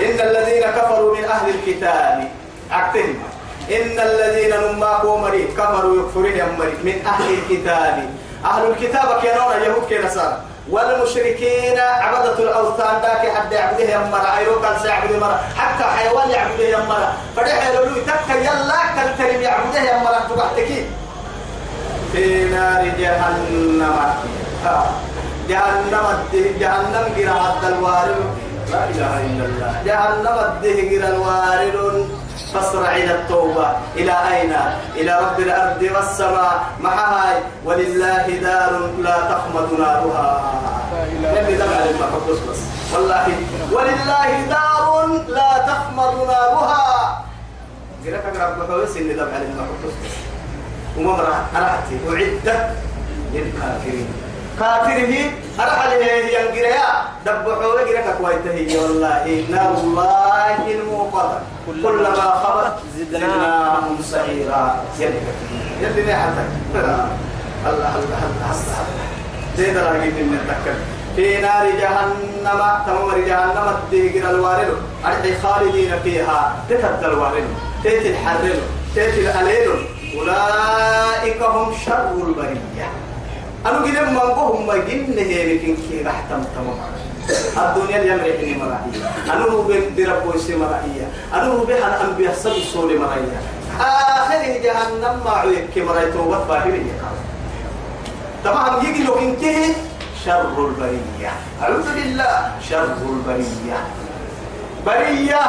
إن 0.00 0.28
الذين 0.28 0.62
كفروا 0.62 1.16
من 1.16 1.24
أهل 1.24 1.54
الكتاب 1.54 2.28
أكتهم 2.72 3.14
إن 3.70 4.00
الذين 4.00 4.54
نماك 4.60 5.04
ومريد 5.04 5.48
كفروا 5.58 6.02
يكفرون 6.02 6.56
مريد 6.58 6.84
من 6.84 7.06
أهل 7.06 7.34
الكتاب. 7.34 8.10
أهل 8.44 8.70
الكتاب 8.70 9.22
كانوا 9.22 9.54
يهود 9.54 9.82
كنصارى 9.90 10.40
والمشركين 10.70 11.78
عبدة 11.78 12.38
الأوثان 12.38 13.02
ذاك 13.02 13.36
حد 13.36 13.52
يعبده 13.52 13.84
يمرا 13.84 14.38
أيرو 14.38 14.60
كان 14.60 14.78
سيعبد 14.82 15.10
يمرا 15.10 15.40
حتى 15.56 15.84
حيوان 15.84 16.30
يعبده 16.30 16.68
يمرا 16.68 17.12
فرح 17.36 17.68
يقولوا 17.68 18.02
تك 18.06 18.36
يلا 18.36 18.80
كل 18.94 19.24
تريم 19.24 19.42
يعبده 19.42 19.80
يمرا 19.80 20.18
تبعتكي 20.30 20.86
في 22.12 22.44
نار 22.44 22.84
جهنم. 22.98 24.14
جهنم 25.48 26.06
جهنم 26.60 27.04
قراءة 27.16 27.68
الوارد 27.68 28.24
لا 28.72 28.84
إله 28.90 29.14
إلا 29.26 29.44
الله. 29.44 29.72
جهنم 29.84 30.36
الدهجر 30.48 31.02
الوارد 31.08 32.08
فاسرع 32.54 32.96
إلى 32.96 33.14
التوبة. 33.14 33.68
إلى 33.96 34.14
أين؟ 34.32 34.52
إلى 34.96 35.12
رب 35.20 35.38
الأرض 35.40 35.82
والسماء. 35.82 36.64
معها 36.80 37.42
ولله 37.64 38.26
دار 38.26 38.72
لا 39.02 39.16
تخمد 39.30 39.68
نارها. 39.78 40.28
يلي 41.22 41.56
دمع 41.56 41.78
المحبوس 41.90 42.38
بس. 42.50 42.60
والله. 42.94 43.26
ولله 43.72 44.30
دار 44.48 45.06
لا 45.28 45.52
تخمد 45.68 46.14
نارها. 46.26 47.24
جرك 48.04 48.24
رب 48.40 48.58
حوس 48.70 48.96
إن 48.96 49.16
دمع 49.16 49.36
المحبوس 49.36 49.94
بس. 50.04 50.14
ومرة 50.98 51.36
أرحتي 51.56 51.96
أعدت 52.08 52.70
للكافرين. 53.32 54.08
كافره 54.60 55.14
أرحل 55.60 55.90
هي 56.02 56.34
ينقريا 56.34 56.88
دبحوا 57.26 57.74
لقرك 57.76 58.16
كويته 58.18 58.82
والله 58.82 59.44
نار 59.50 59.74
الله 59.84 60.70
الموقدة. 60.70 61.38
كلما 61.66 62.30
خبت 62.44 62.76
زدناهم 62.98 64.02
سعيرا 64.02 64.76
يلي 64.98 65.20
يلي 65.80 66.14
حتى؟ 66.14 66.44
الله 66.74 67.08
الله 67.66 67.94
الله 67.96 68.54
زيد 69.56 69.76
راجل 69.76 70.24
من 70.24 70.38
التكل 70.42 70.78
في 71.16 71.40
نار 71.40 71.66
جهنم 71.80 72.60
تمر 72.86 73.18
جهنم 73.18 73.66
الدهجر 73.76 74.30
الوارد. 74.30 74.68
أرحي 75.04 75.34
خالدين 75.42 75.92
فيها. 76.04 76.56
تتد 76.68 77.04
الوارد. 77.04 77.44
تيت 77.82 78.06
الحرل 78.06 78.58
تيت 78.94 79.14
الأليل. 79.14 79.70
أولئك 80.18 81.42
هم 81.42 81.74
شر 81.86 82.10
البرية. 82.26 82.88
أنا 83.66 83.78
قلت 83.78 83.98
من 83.98 84.14
بهم 84.14 84.66
ما 84.66 84.76
جن 84.76 85.18
هي 85.18 85.54
لكن 85.54 85.76
كي 85.76 86.02
راح 86.02 86.24
تم 86.30 86.44
تمام 86.54 86.78
الدنيا 87.58 87.96
اللي 87.96 88.12
يمرح 88.12 88.40
لي 88.40 88.54
مرائية 88.54 89.32
أنا 89.32 89.44
هو 89.44 89.62
بين 89.62 89.94
درب 89.96 90.26
ويسي 90.26 90.56
مرائية 90.56 91.08
أنا 91.34 91.46
هو 91.46 91.64
بين 91.64 91.76
أنبياء 91.82 92.34
سب 92.34 92.52
سوري 92.72 92.98
مرائية 92.98 93.40
آخر 93.80 94.60
جهنم 94.62 95.20
ما 95.24 95.30
عيك 95.30 95.78
مرائية 95.78 96.12
توبت 96.12 96.46
باهرية 96.48 96.92
تمام 98.44 98.86
يجي 98.86 99.04
لو 99.04 99.14
كنت 99.14 99.42
شر 100.24 100.66
البرية 100.68 101.32
أعوذ 101.62 101.94
بالله 101.94 102.52
شر 102.70 102.84
البرية 102.84 103.78
برية 104.86 105.40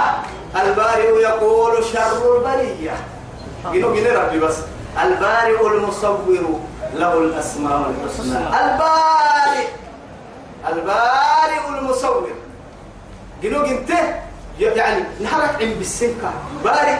البارئ 0.61 1.21
يقول 1.21 1.83
شر 1.93 2.37
البرية 2.37 2.93
جنو 3.73 3.93
جنو 3.95 4.19
ربي 4.19 4.39
بس 4.39 4.55
البارئ 5.03 5.67
المصور 5.67 6.55
له 6.95 7.13
الأسماء 7.17 7.91
الحسنى. 7.91 8.37
البارئ. 8.37 9.67
البارئ 10.67 11.79
المصور. 11.79 12.29
جنو 13.43 13.63
جنت 13.63 13.91
يعني 14.59 15.03
نحرك 15.21 15.61
عم 15.61 15.73
بالسنكة 15.73 16.31
بارئ. 16.63 16.97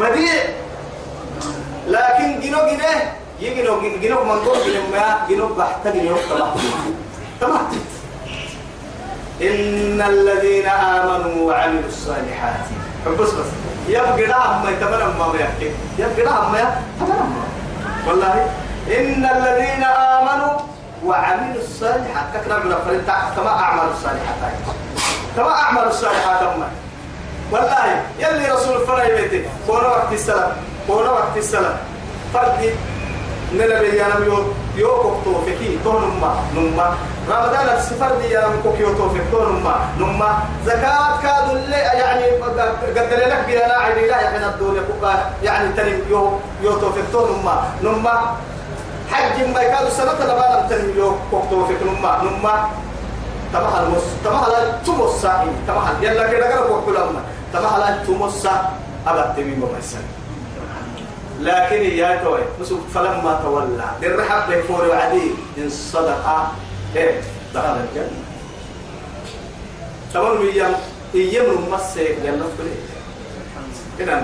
بديع. 0.00 0.44
لكن 1.86 2.40
جنو 2.40 2.58
جنه 2.58 3.12
يجنو 3.40 3.80
جنو 4.02 4.24
من 4.24 4.44
دون 4.44 4.58
جنو 4.66 4.82
ما؟ 4.92 5.26
جنو 5.28 5.46
بحتاج 5.54 5.94
جنو 5.94 6.16
تمام 6.30 6.54
تمام. 7.40 7.66
إن 9.42 10.00
الذين 10.02 10.66
آمنوا 10.66 11.48
وعملوا 11.48 11.88
الصالحات. 11.88 12.64
بس 13.06 13.30
بس. 13.30 13.50
يبقى 13.88 14.26
لهم 14.26 14.64
ما 14.64 14.70
يتمنى 14.70 15.04
ما 15.18 15.40
يحكي 15.40 15.70
يبقى 15.98 16.24
لهم 16.24 16.52
ما 16.52 16.58
يتمنى 16.58 17.46
والله 18.06 18.50
إن 18.86 19.24
الذين 19.36 19.84
آمنوا 19.84 20.58
وعملوا 21.04 21.62
الصالحات 21.62 22.26
كثر 22.34 22.64
من 22.64 22.72
كما 23.36 23.50
أعملوا 23.50 23.92
الصالحات. 23.92 24.52
كما 25.36 25.52
أعملوا 25.52 25.88
الصالحات 25.88 26.42
أما 26.42 26.68
والله 27.52 28.02
يلي 28.18 28.50
رسول 28.50 28.80
الفرع 28.82 29.04
بيتي 29.04 29.44
كون 29.66 29.76
وقت 29.84 30.12
السلام 30.12 30.52
كون 30.86 31.06
وقت 31.06 31.36
السلام. 31.36 31.76
فرد 32.34 32.74
نلبي 33.52 33.96
يا 33.96 34.06
نميو 34.14 34.38
يو 34.76 34.90
كوكتو 35.02 35.40
فيكي 35.44 35.78
تو 35.84 35.98
نما 35.98 36.30
نما 36.56 36.94
رمضان 37.30 37.68
السفر 37.76 38.10
دي 38.22 38.30
يا 38.34 38.48
نمكو 38.48 38.72
كيو 38.76 38.94
تو 38.94 39.08
فيك 39.08 39.22
تو 39.32 39.38
نما 39.38 39.74
نما 40.00 40.38
زكاة 40.66 41.22
كادوا 41.22 41.56
اللي 41.56 41.76
يعني 41.76 42.24
قد 42.42 42.58
لك 42.96 43.44
بيا 43.46 43.68
لا 43.68 43.78
عيني 43.78 44.08
لا 44.08 44.20
يحن 44.20 44.44
الدنيا 44.44 44.82
يعني 45.42 45.68
تنم 45.68 46.02
يو 46.10 46.38
يو 46.62 46.78
تو 46.78 46.92
فيك 46.92 47.04
تو 47.12 47.26
نما 47.26 47.64
نما 47.82 48.36
حج 49.10 49.48
ما 49.54 49.60
يكادوا 49.60 49.90
سنة 49.90 50.12
لبانا 50.12 50.66
تنم 50.70 50.92
يو 50.98 51.16
كوكتو 51.30 51.66
فيك 51.66 51.82
نما 51.82 52.22
نما 52.22 52.70
تمحل 53.52 53.90
مس 53.90 54.02
تمحل 54.24 54.52
تمس 54.86 55.22
ساعي 55.22 55.46
تمحل 55.66 56.04
يلا 56.04 56.26
كده 56.32 56.46
كده 56.48 56.66
كوكو 56.66 56.90
لما 56.90 57.20
تمحل 57.52 58.06
تمس 58.06 58.32
ساعي 58.42 58.66
أبد 59.06 59.34
تميم 59.36 59.60
بمسن 59.60 59.98
لكن 61.40 61.82
يا 61.82 62.20
توي 62.24 62.40
مسوك 62.60 62.80
فلما 62.94 63.40
تولى 63.44 63.84
الرحب 64.02 64.52
بفور 64.52 64.88
وعدي 64.88 65.30
إن 65.58 65.70
صدق 65.70 66.26
إيه 66.96 67.20
دخل 67.54 67.76
الجنة 67.88 68.20
تمام 70.14 70.36
أيام 70.42 70.72
أيام 71.14 71.44
مسك 71.72 72.16
جنة 72.24 72.44
كله 72.58 72.76
كده 73.98 74.20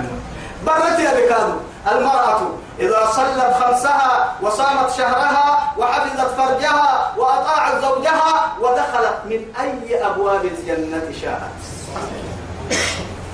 برت 0.67 0.99
يا 0.99 1.11
بكادو 1.15 1.53
المرأة 1.93 2.41
إذا 2.81 3.07
صلت 3.07 3.55
خمسها 3.61 4.35
وصامت 4.43 4.91
شهرها 4.99 5.73
وحفظت 5.79 6.31
فرجها 6.37 7.13
وأطاعت 7.17 7.83
زوجها 7.83 8.53
ودخلت 8.61 9.19
من 9.25 9.41
أي 9.61 10.07
أبواب 10.07 10.45
الجنة 10.45 11.13
شاءت. 11.23 11.53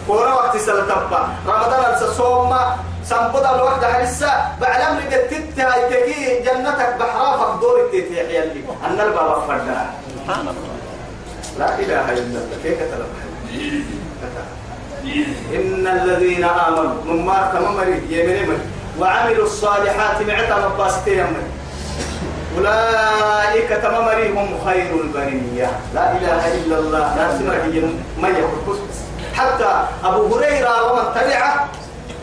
ورا 0.09 0.33
وقت 0.33 0.57
سلتبا 0.57 1.29
رمضان 1.47 1.95
الصوم 2.03 2.57
سنبدا 3.05 3.55
الوقت 3.55 3.85
حرسة 3.85 4.31
بعلم 4.61 4.99
لك 4.99 5.15
التت 5.15 5.61
هاي 5.61 5.89
تكي 5.91 6.41
جنتك 6.41 6.97
بحرافك 7.01 7.61
دور 7.61 7.81
التت 7.81 8.11
يحيى 8.11 8.43
اللي 8.43 8.65
أن 8.87 9.01
الباب 9.01 9.43
فردا 9.49 9.87
سبحان 10.17 10.41
الله 10.41 10.69
لا 11.59 11.79
إله 11.79 12.13
إلا 12.13 12.39
الله 12.41 12.59
كيف 12.63 12.79
إن 15.55 15.87
الذين 15.87 16.45
آمنوا 16.45 17.05
من 17.05 17.27
ما 17.27 17.51
تمامري 17.53 18.03
يمين 18.11 18.78
وعملوا 19.01 19.45
الصالحات 19.45 20.23
معتا 20.23 20.69
مباستين 20.69 21.25
من 21.25 21.45
أولئك 22.59 23.69
تمامري 23.69 24.29
هم 24.29 24.59
خير 24.67 24.91
البرية. 25.01 25.71
لا 25.95 26.13
إله 26.13 26.55
إلا 26.55 26.79
الله. 26.79 27.15
لا 27.17 27.39
سمع 27.39 27.55
ما 28.23 28.29
يقول. 28.29 28.79
حتى 29.35 29.87
أبو 30.05 30.35
هريرة 30.35 30.93
ومن 30.93 31.15
تبعه 31.15 31.69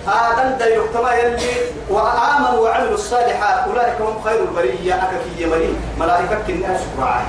آدم 0.07 0.57
دا 0.59 0.67
يكتما 0.75 1.13
يلي 1.13 1.51
وآمنوا 1.89 2.59
وعملوا 2.59 2.93
الصالحات. 2.93 3.67
أولئك 3.67 4.01
هم 4.01 4.23
خير 4.23 4.39
البرية. 4.43 4.93
أككي 4.93 5.43
يمني 5.43 5.73
ملائكة 5.99 6.37
كنها 6.47 6.77
شكرا 6.77 7.21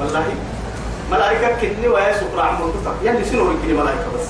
والله. 0.00 0.24
ملائكة 1.10 1.48
كني 1.60 1.88
ويا 1.88 2.12
شكرا 2.12 2.42
عمل 2.42 2.72
يلي 3.02 3.24
شنو 3.24 3.50
رجلي 3.50 3.72
ملائكة 3.72 4.08
بس؟ 4.14 4.26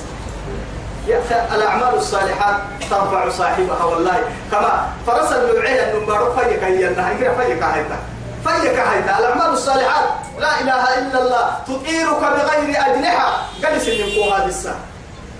الأعمال 1.55 1.95
الصالحات 1.95 2.55
ترفع 2.89 3.29
صاحبها 3.29 3.83
والله. 3.83 4.17
كما 4.51 4.87
فرس 5.07 5.31
البعية 5.31 5.91
أنه 5.91 6.05
بارو 6.05 6.33
فيك 6.33 6.63
هي 6.63 6.81
يقرأ 6.81 7.13
فيك 7.13 7.63
هيدا 7.63 7.97
فيك 8.45 8.79
هيدا 8.79 9.19
الأعمال 9.19 9.53
الصالحات. 9.53 10.09
لا 10.39 10.61
إله 10.61 10.97
إلا 10.97 11.21
الله. 11.21 11.57
تطيرك 11.67 12.19
بغير 12.19 12.69
أجنحة. 12.69 13.41
جلس 13.61 13.87
من 13.87 14.33
هذه 14.33 14.45
الساعة. 14.45 14.79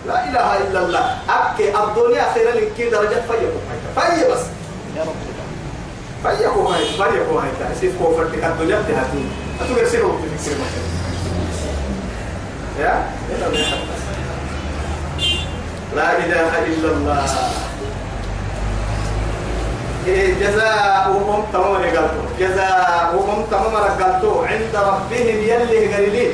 لا 0.08 0.30
إله 0.30 0.58
إلا 0.58 0.80
الله. 0.80 1.18
أبكي. 1.30 1.70
الدنيا 1.70 2.26
خير 2.34 2.50
لك 2.56 2.92
درجة. 2.92 3.22
فيكو 3.28 3.60
هيدا 3.70 4.18
في 4.18 4.32
بس. 4.32 4.42
يا 4.98 5.02
رب 5.04 5.16
فيكو 6.24 6.70
هيدا 6.70 6.92
فيكو 6.92 7.40
هيدا 7.40 7.76
سيف 7.82 7.98
كوفرتك 7.98 8.44
الدنيا 8.44 8.82
بتهاتي 8.82 9.26
أتوقع 9.62 9.86
سيرو 9.90 10.18
في 10.18 10.52
يا؟ 12.80 13.04
لا 15.96 16.10
إله 16.18 16.52
إلا 16.70 16.90
الله. 16.94 17.26
إيه 20.08 20.34
جزاؤهم 20.42 21.40
تمام 21.54 21.76
قالتو 21.76 22.24
جزاؤهم 22.40 23.38
تمام 23.52 23.76
قالتو 24.00 24.32
عند 24.46 24.74
ربهم 24.74 25.38
يلي 25.52 25.80
قليلين. 25.94 26.34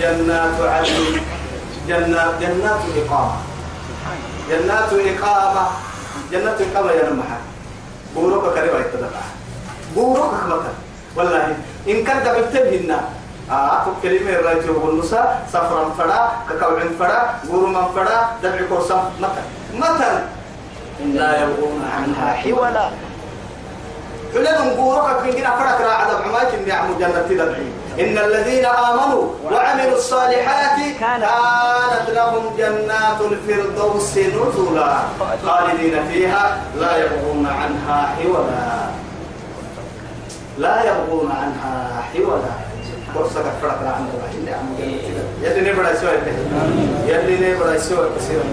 جنات 0.00 0.58
عدن. 0.60 1.04
جنات 1.88 2.32
جنات 2.40 2.82
إقامة. 3.00 3.36
جنات 4.50 4.92
إقامة. 4.92 5.64
جنات 6.32 6.58
إقامة 6.60 6.90
يا 6.90 7.10
نمحا 7.10 7.38
بوروك 8.14 8.54
كريبا 8.54 8.78
يتدفع 8.80 9.24
بوروك 9.94 10.30
كمتا 10.30 10.72
والله 11.16 11.56
إن 11.88 12.04
كان 12.04 12.18
دبلتبهن 12.24 12.90
آه 13.50 13.86
كلمة 14.02 14.30
الرجل 14.30 14.70
والنساء 14.70 15.46
صفرا 15.52 15.90
فدا 15.98 16.28
ككوع 16.50 16.80
فدا 16.98 17.22
غرما 17.50 17.88
فدا 17.96 18.26
دبع 18.42 18.66
كورسا 18.68 19.12
متى 19.20 19.42
متى 19.74 20.22
لا 21.04 21.42
يبغون 21.42 21.82
عنها 21.96 22.32
حولا 22.34 22.90
حلم 24.34 24.68
غورك 24.76 25.16
كن 25.22 25.30
جنا 25.30 25.50
فرق 25.50 25.80
را 25.80 25.92
عذاب 25.92 26.22
عماك 26.22 26.54
النعم 26.54 26.98
جنة 26.98 27.22
تدبعي 27.28 27.66
إن 28.00 28.18
الذين 28.18 28.64
آمنوا 28.66 29.28
وعملوا 29.44 29.96
الصالحات 29.96 30.78
كانت 31.00 32.10
لهم 32.10 32.56
جنات 32.58 33.20
الفردوس 33.20 34.18
نزلا 34.18 34.96
خالدين 35.46 36.08
فيها 36.08 36.56
لا 36.80 36.96
يبغون 37.04 37.46
عنها 37.46 38.14
حولا 38.16 38.84
لا 40.58 40.84
يبغون 40.84 41.30
عنها 41.30 42.02
حولا 42.14 42.63
فرصة 43.14 43.40
را 43.40 43.50
عن 43.88 44.08
النعم 44.34 44.66
جنة 44.78 44.98
تدبعي 44.98 45.42
يلي 45.42 45.72
نبرا 45.72 45.94
سوى 45.94 46.10
يلي 47.06 47.54
نبرا 47.54 47.78
سوى 47.78 48.08
كثيرا 48.16 48.44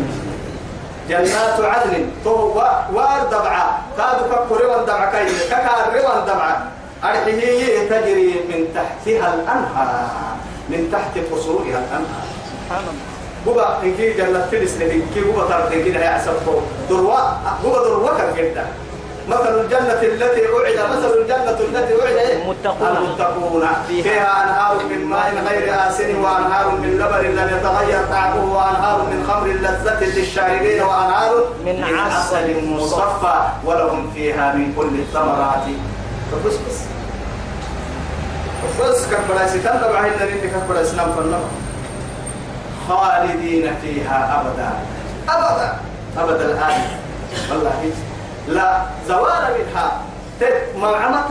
جنات 1.10 1.60
عدن. 1.60 2.10
تو 2.24 2.54
وار 2.94 3.24
دبعة. 3.32 3.82
كادو 3.98 4.24
كقري 4.30 4.66
وان 4.66 4.84
دبعة 4.86 5.12
كاي. 5.12 5.26
ككاري 5.50 6.00
وان 6.00 6.26
دبعة 6.26 6.68
أرحيه 7.04 7.90
تجري 7.90 8.34
من 8.50 8.68
تحتها 8.76 9.34
الأنهار. 9.34 10.08
من 10.70 10.90
تحت 10.92 11.18
قصورها 11.32 11.80
الأنهار. 11.84 12.26
سبحان 12.52 12.84
الله. 13.46 13.56
بقى 13.56 13.84
إنكي 13.84 14.14
جنة 14.14 14.48
تلس 14.52 14.78
لهي 14.78 15.02
كي 15.14 15.22
بقى 15.22 15.48
تردين 15.48 15.86
كده 15.86 16.00
يعسبه 16.00 16.62
دروا 16.90 17.08
بقى 17.08 17.36
دروا 17.64 18.10
كده 18.38 18.66
مثل 19.30 19.62
الجنة 19.62 20.02
التي 20.02 20.48
وعد. 20.48 20.98
مثل 20.98 21.22
التي 21.76 21.94
وعد؟ 21.94 22.12
المتقون. 22.12 22.98
المتقون 22.98 23.68
فيها. 23.88 24.44
أنهار 24.44 24.76
من 24.90 25.06
ماء 25.06 25.34
غير 25.50 25.88
آسن 25.88 26.16
وأنهار 26.16 26.72
من 26.72 26.90
لبن 27.00 27.36
لم 27.36 27.58
يتغير 27.58 28.06
طعمه 28.12 28.46
وأنهار 28.54 28.98
من 29.02 29.26
خمر 29.30 29.48
لذة 29.48 30.04
للشاربين 30.20 30.82
وأنهار 30.84 31.34
من 31.66 31.84
عسل 31.84 32.66
مصفى. 32.70 33.40
ولهم 33.66 34.12
فيها 34.14 34.54
من 34.54 34.74
كل 34.78 35.00
الثمرات. 35.00 35.66
فبس 36.32 36.54
بس. 36.54 36.80
بس 38.82 39.06
كبر 39.06 39.48
ستان 39.48 39.82
تبع 39.82 40.06
اللي 40.06 40.48
كبر 40.48 40.84
سنام 40.84 41.12
فنم 41.14 41.44
خالدين 42.90 43.76
فيها 43.82 44.42
أبدا. 44.42 44.70
أبدا. 45.30 45.74
أبدا 46.18 46.46
الآن. 46.46 46.82
والله 47.50 47.92
لا 48.48 48.82
زوال 49.08 49.44
منها. 49.58 49.92
تد 50.40 50.80
موعمة 50.80 51.30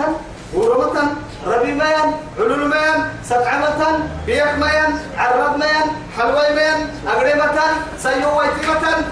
ورمة 0.54 1.00
ربي 1.46 1.72
ميان 1.72 2.14
علول 2.38 2.68
ميان 2.68 3.08
سبعمة 3.24 3.98
بيك 4.26 4.54
ميان 4.58 4.98
عرب 5.18 5.58
ميان 5.58 5.86
حلوي 6.18 6.54
ميان 6.54 6.88
أقرمة 7.06 7.58
سيوة 7.98 8.44
مة 8.44 9.04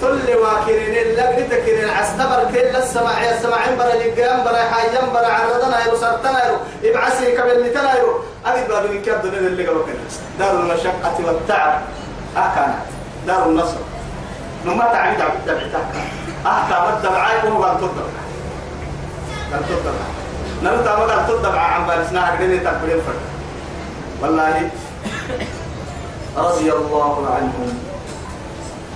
كل 0.00 0.34
واكرين 0.36 0.94
اللي 0.96 1.42
تكرين 1.50 1.90
عستبر 1.90 2.44
كل 2.52 2.76
السماع 2.76 3.22
يا 3.22 3.40
سماع 3.42 3.74
برا 3.78 3.94
لقام 3.94 4.44
برا 4.44 4.62
حيام 4.72 5.12
برا 5.14 5.26
عرضنا 5.26 5.86
يرو 5.86 5.96
سرتنا 5.96 6.46
يرو 6.46 6.56
ابعسي 6.84 7.36
قبل 7.36 7.64
متنا 7.64 7.98
يرو. 7.98 8.20
أجد 8.46 8.68
باب 8.68 8.90
من 8.90 9.02
كاب 9.02 9.24
اللي 9.24 9.66
قبل 9.66 9.82
دار 10.38 10.60
المشقة 10.60 11.16
والتعب. 11.24 11.80
أكانت 12.36 12.74
دار 13.26 13.46
النصر. 13.48 13.76
نما 14.64 14.84
تعبد 14.84 15.20
عبد 15.20 15.44
دبعتك 15.46 15.86
أحكام 16.46 16.96
الدبعاء 16.96 17.48
هو 17.48 17.64
قال 17.64 17.78
تدبع 17.78 18.02
قال 19.52 19.68
تدبع 19.68 20.15
نلتا 20.62 20.96
ما 20.96 21.04
قال 21.04 21.26
تدبع 21.28 21.60
عن 21.60 21.86
بارسنا 21.86 22.28
أقدر 22.28 22.56
تقبلين 22.58 23.00
فرد. 23.06 23.22
والله 24.22 24.70
رضي 26.36 26.72
الله 26.72 27.26
عنهم. 27.36 27.78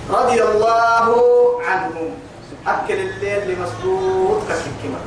رضي 0.09 0.43
الله 0.43 1.15
عنهم. 1.69 2.09
أكل 2.67 2.93
الليل 2.93 3.41
لمسدود 3.49 4.43
كالحكمة 4.47 4.99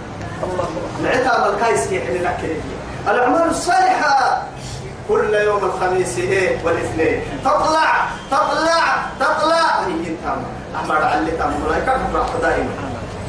الله 0.43 0.69
العتاب 1.01 1.55
الكايس 1.55 1.87
كي 1.87 2.01
حين 2.01 2.17
الأكل 2.17 2.45
الليل. 2.45 2.79
الأعمال 3.09 3.51
الصالحة 3.51 4.43
كل 5.09 5.35
يوم 5.35 5.65
الخميس 5.65 6.19
إيه 6.19 6.65
والاثنين. 6.65 7.23
تطلع 7.45 8.07
تطلع 8.31 9.07
تطلع. 9.21 9.81
هي 9.87 10.17
تام 10.25 10.43
أحمد 10.77 11.03
علي 11.03 11.31
تام 11.31 11.53
ملايكة 11.67 11.99
دائما. 12.43 12.71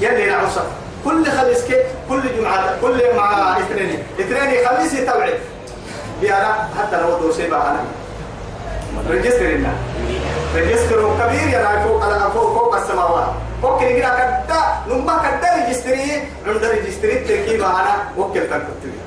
يلي 0.01 0.25
نعوصة 0.31 0.63
كل 1.05 1.31
خميس 1.31 1.63
كل 2.09 2.21
جمعة 2.37 2.81
كل 2.81 3.01
مع 3.17 3.57
اثنين. 3.57 4.03
اثنين 4.19 4.67
خميس 4.67 5.05
توعد 5.05 5.39
بيانا 6.21 6.69
حتى 6.79 7.01
لو 7.01 7.19
دوسي 7.19 7.49
ريجستر 9.09 9.45
لنا. 9.45 9.73
ريجستر 10.55 10.99
كبير 11.19 11.47
يعني 11.47 11.83
فوق 11.83 12.03
على 12.03 12.31
فوق 12.33 12.59
فوق 12.59 12.75
السماوات. 12.75 13.27
فوق 13.61 13.79
كده 13.79 14.09
كدا 14.09 14.61
نما 14.87 15.17
كدا 15.17 15.65
ريجستري 15.65 16.23
عند 16.47 16.65
ريجستري 16.65 17.15
تركي 17.15 17.57
معنا 17.57 17.95
وكل 18.17 18.41
تكتبي 18.41 18.99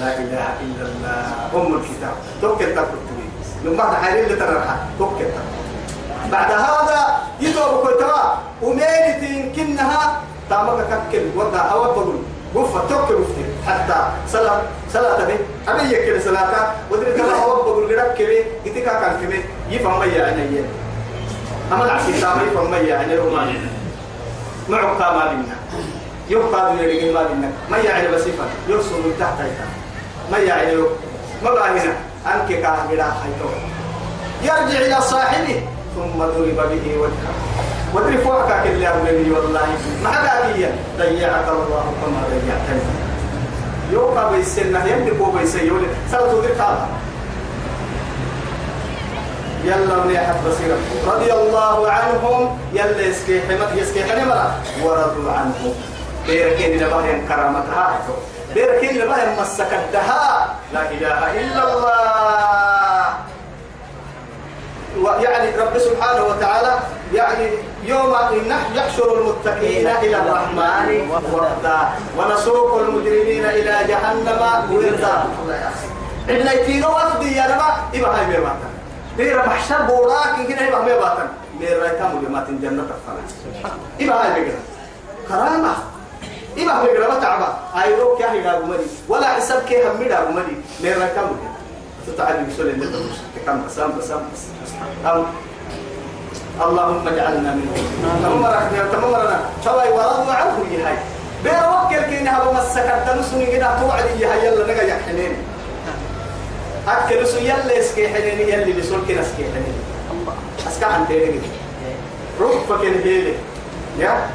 لا 0.00 0.18
إله 0.18 0.46
إلا 0.60 0.84
الله. 0.88 1.26
ام 1.54 1.74
الكتاب. 1.74 2.14
توكل 2.42 2.74
تكتبي 2.74 3.26
نما 3.64 3.84
تحالي 3.84 4.20
اللي 4.20 4.36
ترى 4.36 4.76
توكل 4.98 5.24
بعد 6.32 6.52
هذا 6.52 7.18
يدور 7.40 7.94
كتاب 7.94 8.38
وميلتي 8.62 9.26
يمكنها 9.26 10.20
تامك 10.50 10.86
ككل 11.10 11.26
وضع 11.36 11.72
أو 11.72 11.82
بقول 11.82 12.16
وفا 12.54 12.80
توكل 12.88 13.14
وفتي 13.14 13.44
حتى 13.66 13.94
صلاة 14.28 14.62
صلاة 14.92 15.24
تبي. 15.24 15.34
أبي 15.68 15.94
يكل 15.94 16.22
صلاة. 16.22 16.72
ودري 16.90 17.12
كلا 17.12 17.34
هو 17.34 17.62
بقول 17.62 18.00
قرب 18.00 18.14
كبي 18.14 18.38
قتي 18.66 18.80
كان 18.80 19.20
كبي 19.22 19.44
يفهم 19.70 19.98
ما 19.98 20.04
يعني. 20.04 20.60
أما 21.72 21.84
العسي 21.84 22.20
تام 22.20 22.38
يفهم 22.46 22.70
ما 22.70 22.76
يعني 22.76 23.16
روماني. 23.16 23.58
معك 24.68 25.00
ما 25.00 25.26
بينا. 25.28 25.56
يبقى 26.28 26.76
دنيا 26.76 27.12
ما 27.12 27.22
بينا. 27.22 27.50
ما 27.70 27.78
يعني 27.78 28.08
بسيفا 28.08 28.44
يرسل 28.68 28.94
من 28.94 29.16
تحت 29.20 29.38
ما 30.32 30.38
يعني 30.38 30.76
ما 31.42 31.50
بقى 31.50 31.70
هنا. 31.70 31.96
أنك 32.26 32.48
كان 32.48 32.76
بلا 32.90 33.04
حيتو 33.04 33.48
يرجع 34.42 34.86
إلى 34.86 35.00
صاحبه. 35.00 35.62
ثم 35.96 36.18
ضرب 36.18 36.56
به 36.56 36.98
وجهه. 36.98 37.34
ودري 37.94 38.18
فوقك 38.18 38.66
اللي 38.66 38.86
حدا 38.86 39.10
ضيعك 41.04 41.48
الله 41.48 41.84
كما 42.00 42.20
ضيعتني. 42.30 42.82
يوقع 43.92 44.30
بيسنة 44.30 44.84
يملك 44.84 45.20
وبيسي 45.20 45.66
يولي 45.66 45.86
سألت 46.10 46.44
ذلك 46.44 46.60
هذا 46.60 46.88
يلا 49.64 49.96
ونيحت 49.96 50.34
بصيرة 50.46 50.78
رضي 51.06 51.32
الله 51.32 51.90
عنهم 51.90 52.58
يلا 52.72 53.00
يسكي 53.00 53.40
حمد 53.40 53.76
يسكي 53.76 54.04
حنمرة 54.04 54.54
ورضوا 54.82 55.32
عنه 55.32 55.74
بيركين 56.26 56.80
لبهن 56.80 57.28
كرامتها. 57.28 57.98
بيركين 58.54 58.98
لبهن 58.98 59.36
مسكتها. 59.40 60.54
لا 60.72 60.90
إله 60.90 61.40
إلا 61.40 61.62
الله. 61.72 61.94
يعني 65.20 65.56
رب 65.56 65.78
سبحانه 65.78 66.24
وتعالى 66.24 66.78
يعني 67.14 67.48
يوم 67.86 68.14
يحشر 68.74 69.08
المتقين 69.20 69.86
إلى 69.86 70.16
الرحمن 70.16 71.10
وفدا 71.10 71.78
ونسوق 72.18 72.80
المجرمين 72.80 73.44
إلى 73.44 73.74
جهنم 73.88 74.42
وردا. 74.70 75.16
إن 76.30 76.46
يتينو 76.46 76.88
وفدي 76.88 77.36
يا 77.36 77.46
نما 77.46 77.68
إبا 77.94 78.08
هاي 78.08 78.26
بيباتا 78.26 78.68
دير 79.16 79.46
محشر 79.46 79.82
بوراك 79.82 80.34
كنا 80.48 80.68
إبا 80.68 80.78
هاي 80.78 80.84
بيباتا 80.84 81.28
مير 81.60 81.82
رايتام 81.82 82.18
بيمات 82.18 82.50
جنة 82.50 82.82
الفنا 82.82 83.22
إبا 84.00 84.14
هاي 84.14 84.40
بيباتا 84.40 84.58
كرامة. 85.28 85.74
إبا 86.58 86.72
هاي 86.72 86.92
بيباتا 86.92 87.20
تعبا. 87.20 87.58
هاي 87.74 87.94
روك 88.00 88.20
يا 88.20 88.30
هاي 88.30 88.40
غمري 88.48 88.86
ولا 89.08 89.26
حساب 89.26 89.62
كي 89.68 89.88
همي 89.88 90.08
غمري 90.14 90.56
رايتام 90.84 91.26
بيباتا 91.26 91.54
تتعلم 92.06 92.52
سؤال 92.56 92.68
اللي 92.68 92.86
تدرس 92.86 93.20
كم 93.46 93.66
بسام 93.66 93.90
بسام 93.98 94.22
بس 94.32 94.42
اللهم 96.54 97.08
اجعلنا 97.08 97.50
منهم. 97.54 97.84
اللهم 98.16 98.46
رحمنا 98.46 98.84
تمرنا. 98.92 99.38
شوي 99.64 99.88
ورضوا 99.90 100.32
عنه 100.32 100.58
يهاي. 100.70 100.96
بير 101.44 101.64
وكل 101.70 102.02
كين 102.10 102.28
هذا 102.28 102.52
مسكت 102.52 102.98
تنسوني 103.06 103.46
كده 103.46 103.80
توعد 103.80 104.04
يهاي. 104.20 104.46
يلا 104.46 104.64
نجا 104.64 104.82
يحنين 104.82 105.36
أكل 106.88 107.26
سو 107.26 107.38
يلا 107.38 107.78
اسكي 107.78 108.08
حنين 108.08 108.38
يلي 108.48 108.72
بسول 108.72 109.00
كنا 109.08 109.20
اسكي 109.20 109.44
حنين. 109.44 109.76
أسكا 110.68 110.86
عن 110.86 111.08
تيري 111.08 111.40
رفك 112.40 112.82
الهيلي. 112.82 113.34
يا. 113.98 114.30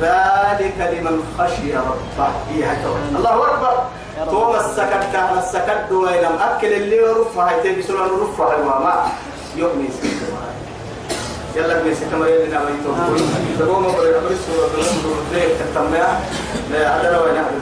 ذلك 0.00 0.78
لمن 0.78 1.20
خشي 1.38 1.76
ربه. 1.76 2.28
إيه 2.50 2.80
الله 3.16 3.36
أكبر. 3.50 3.76
توم 4.30 4.56
السكت 4.56 5.14
على 5.14 5.38
السكت 5.38 5.92
وينم 5.92 6.36
أكل 6.40 6.72
اللي 6.72 7.00
رفع 7.00 7.48
هاي. 7.48 7.60
تبي 7.60 7.82
سلان 7.82 8.10
رفع 8.22 8.54
الوما 8.54 8.94
يوم 9.56 9.88
يلا 11.56 11.82
بني 11.82 11.94
سكما 11.94 12.26
يلي 12.28 12.48
نعم 12.48 12.62
يتوم 12.80 13.16
تقوم 13.58 13.82
بريد 13.82 14.38
سورة 14.46 14.70
الله 14.74 14.84
سورة 15.02 15.22
الله 15.32 15.46
تتمع 15.60 16.18
لا 16.70 17.00
أدرى 17.00 17.18
وين 17.24 17.36
أحد 17.36 17.52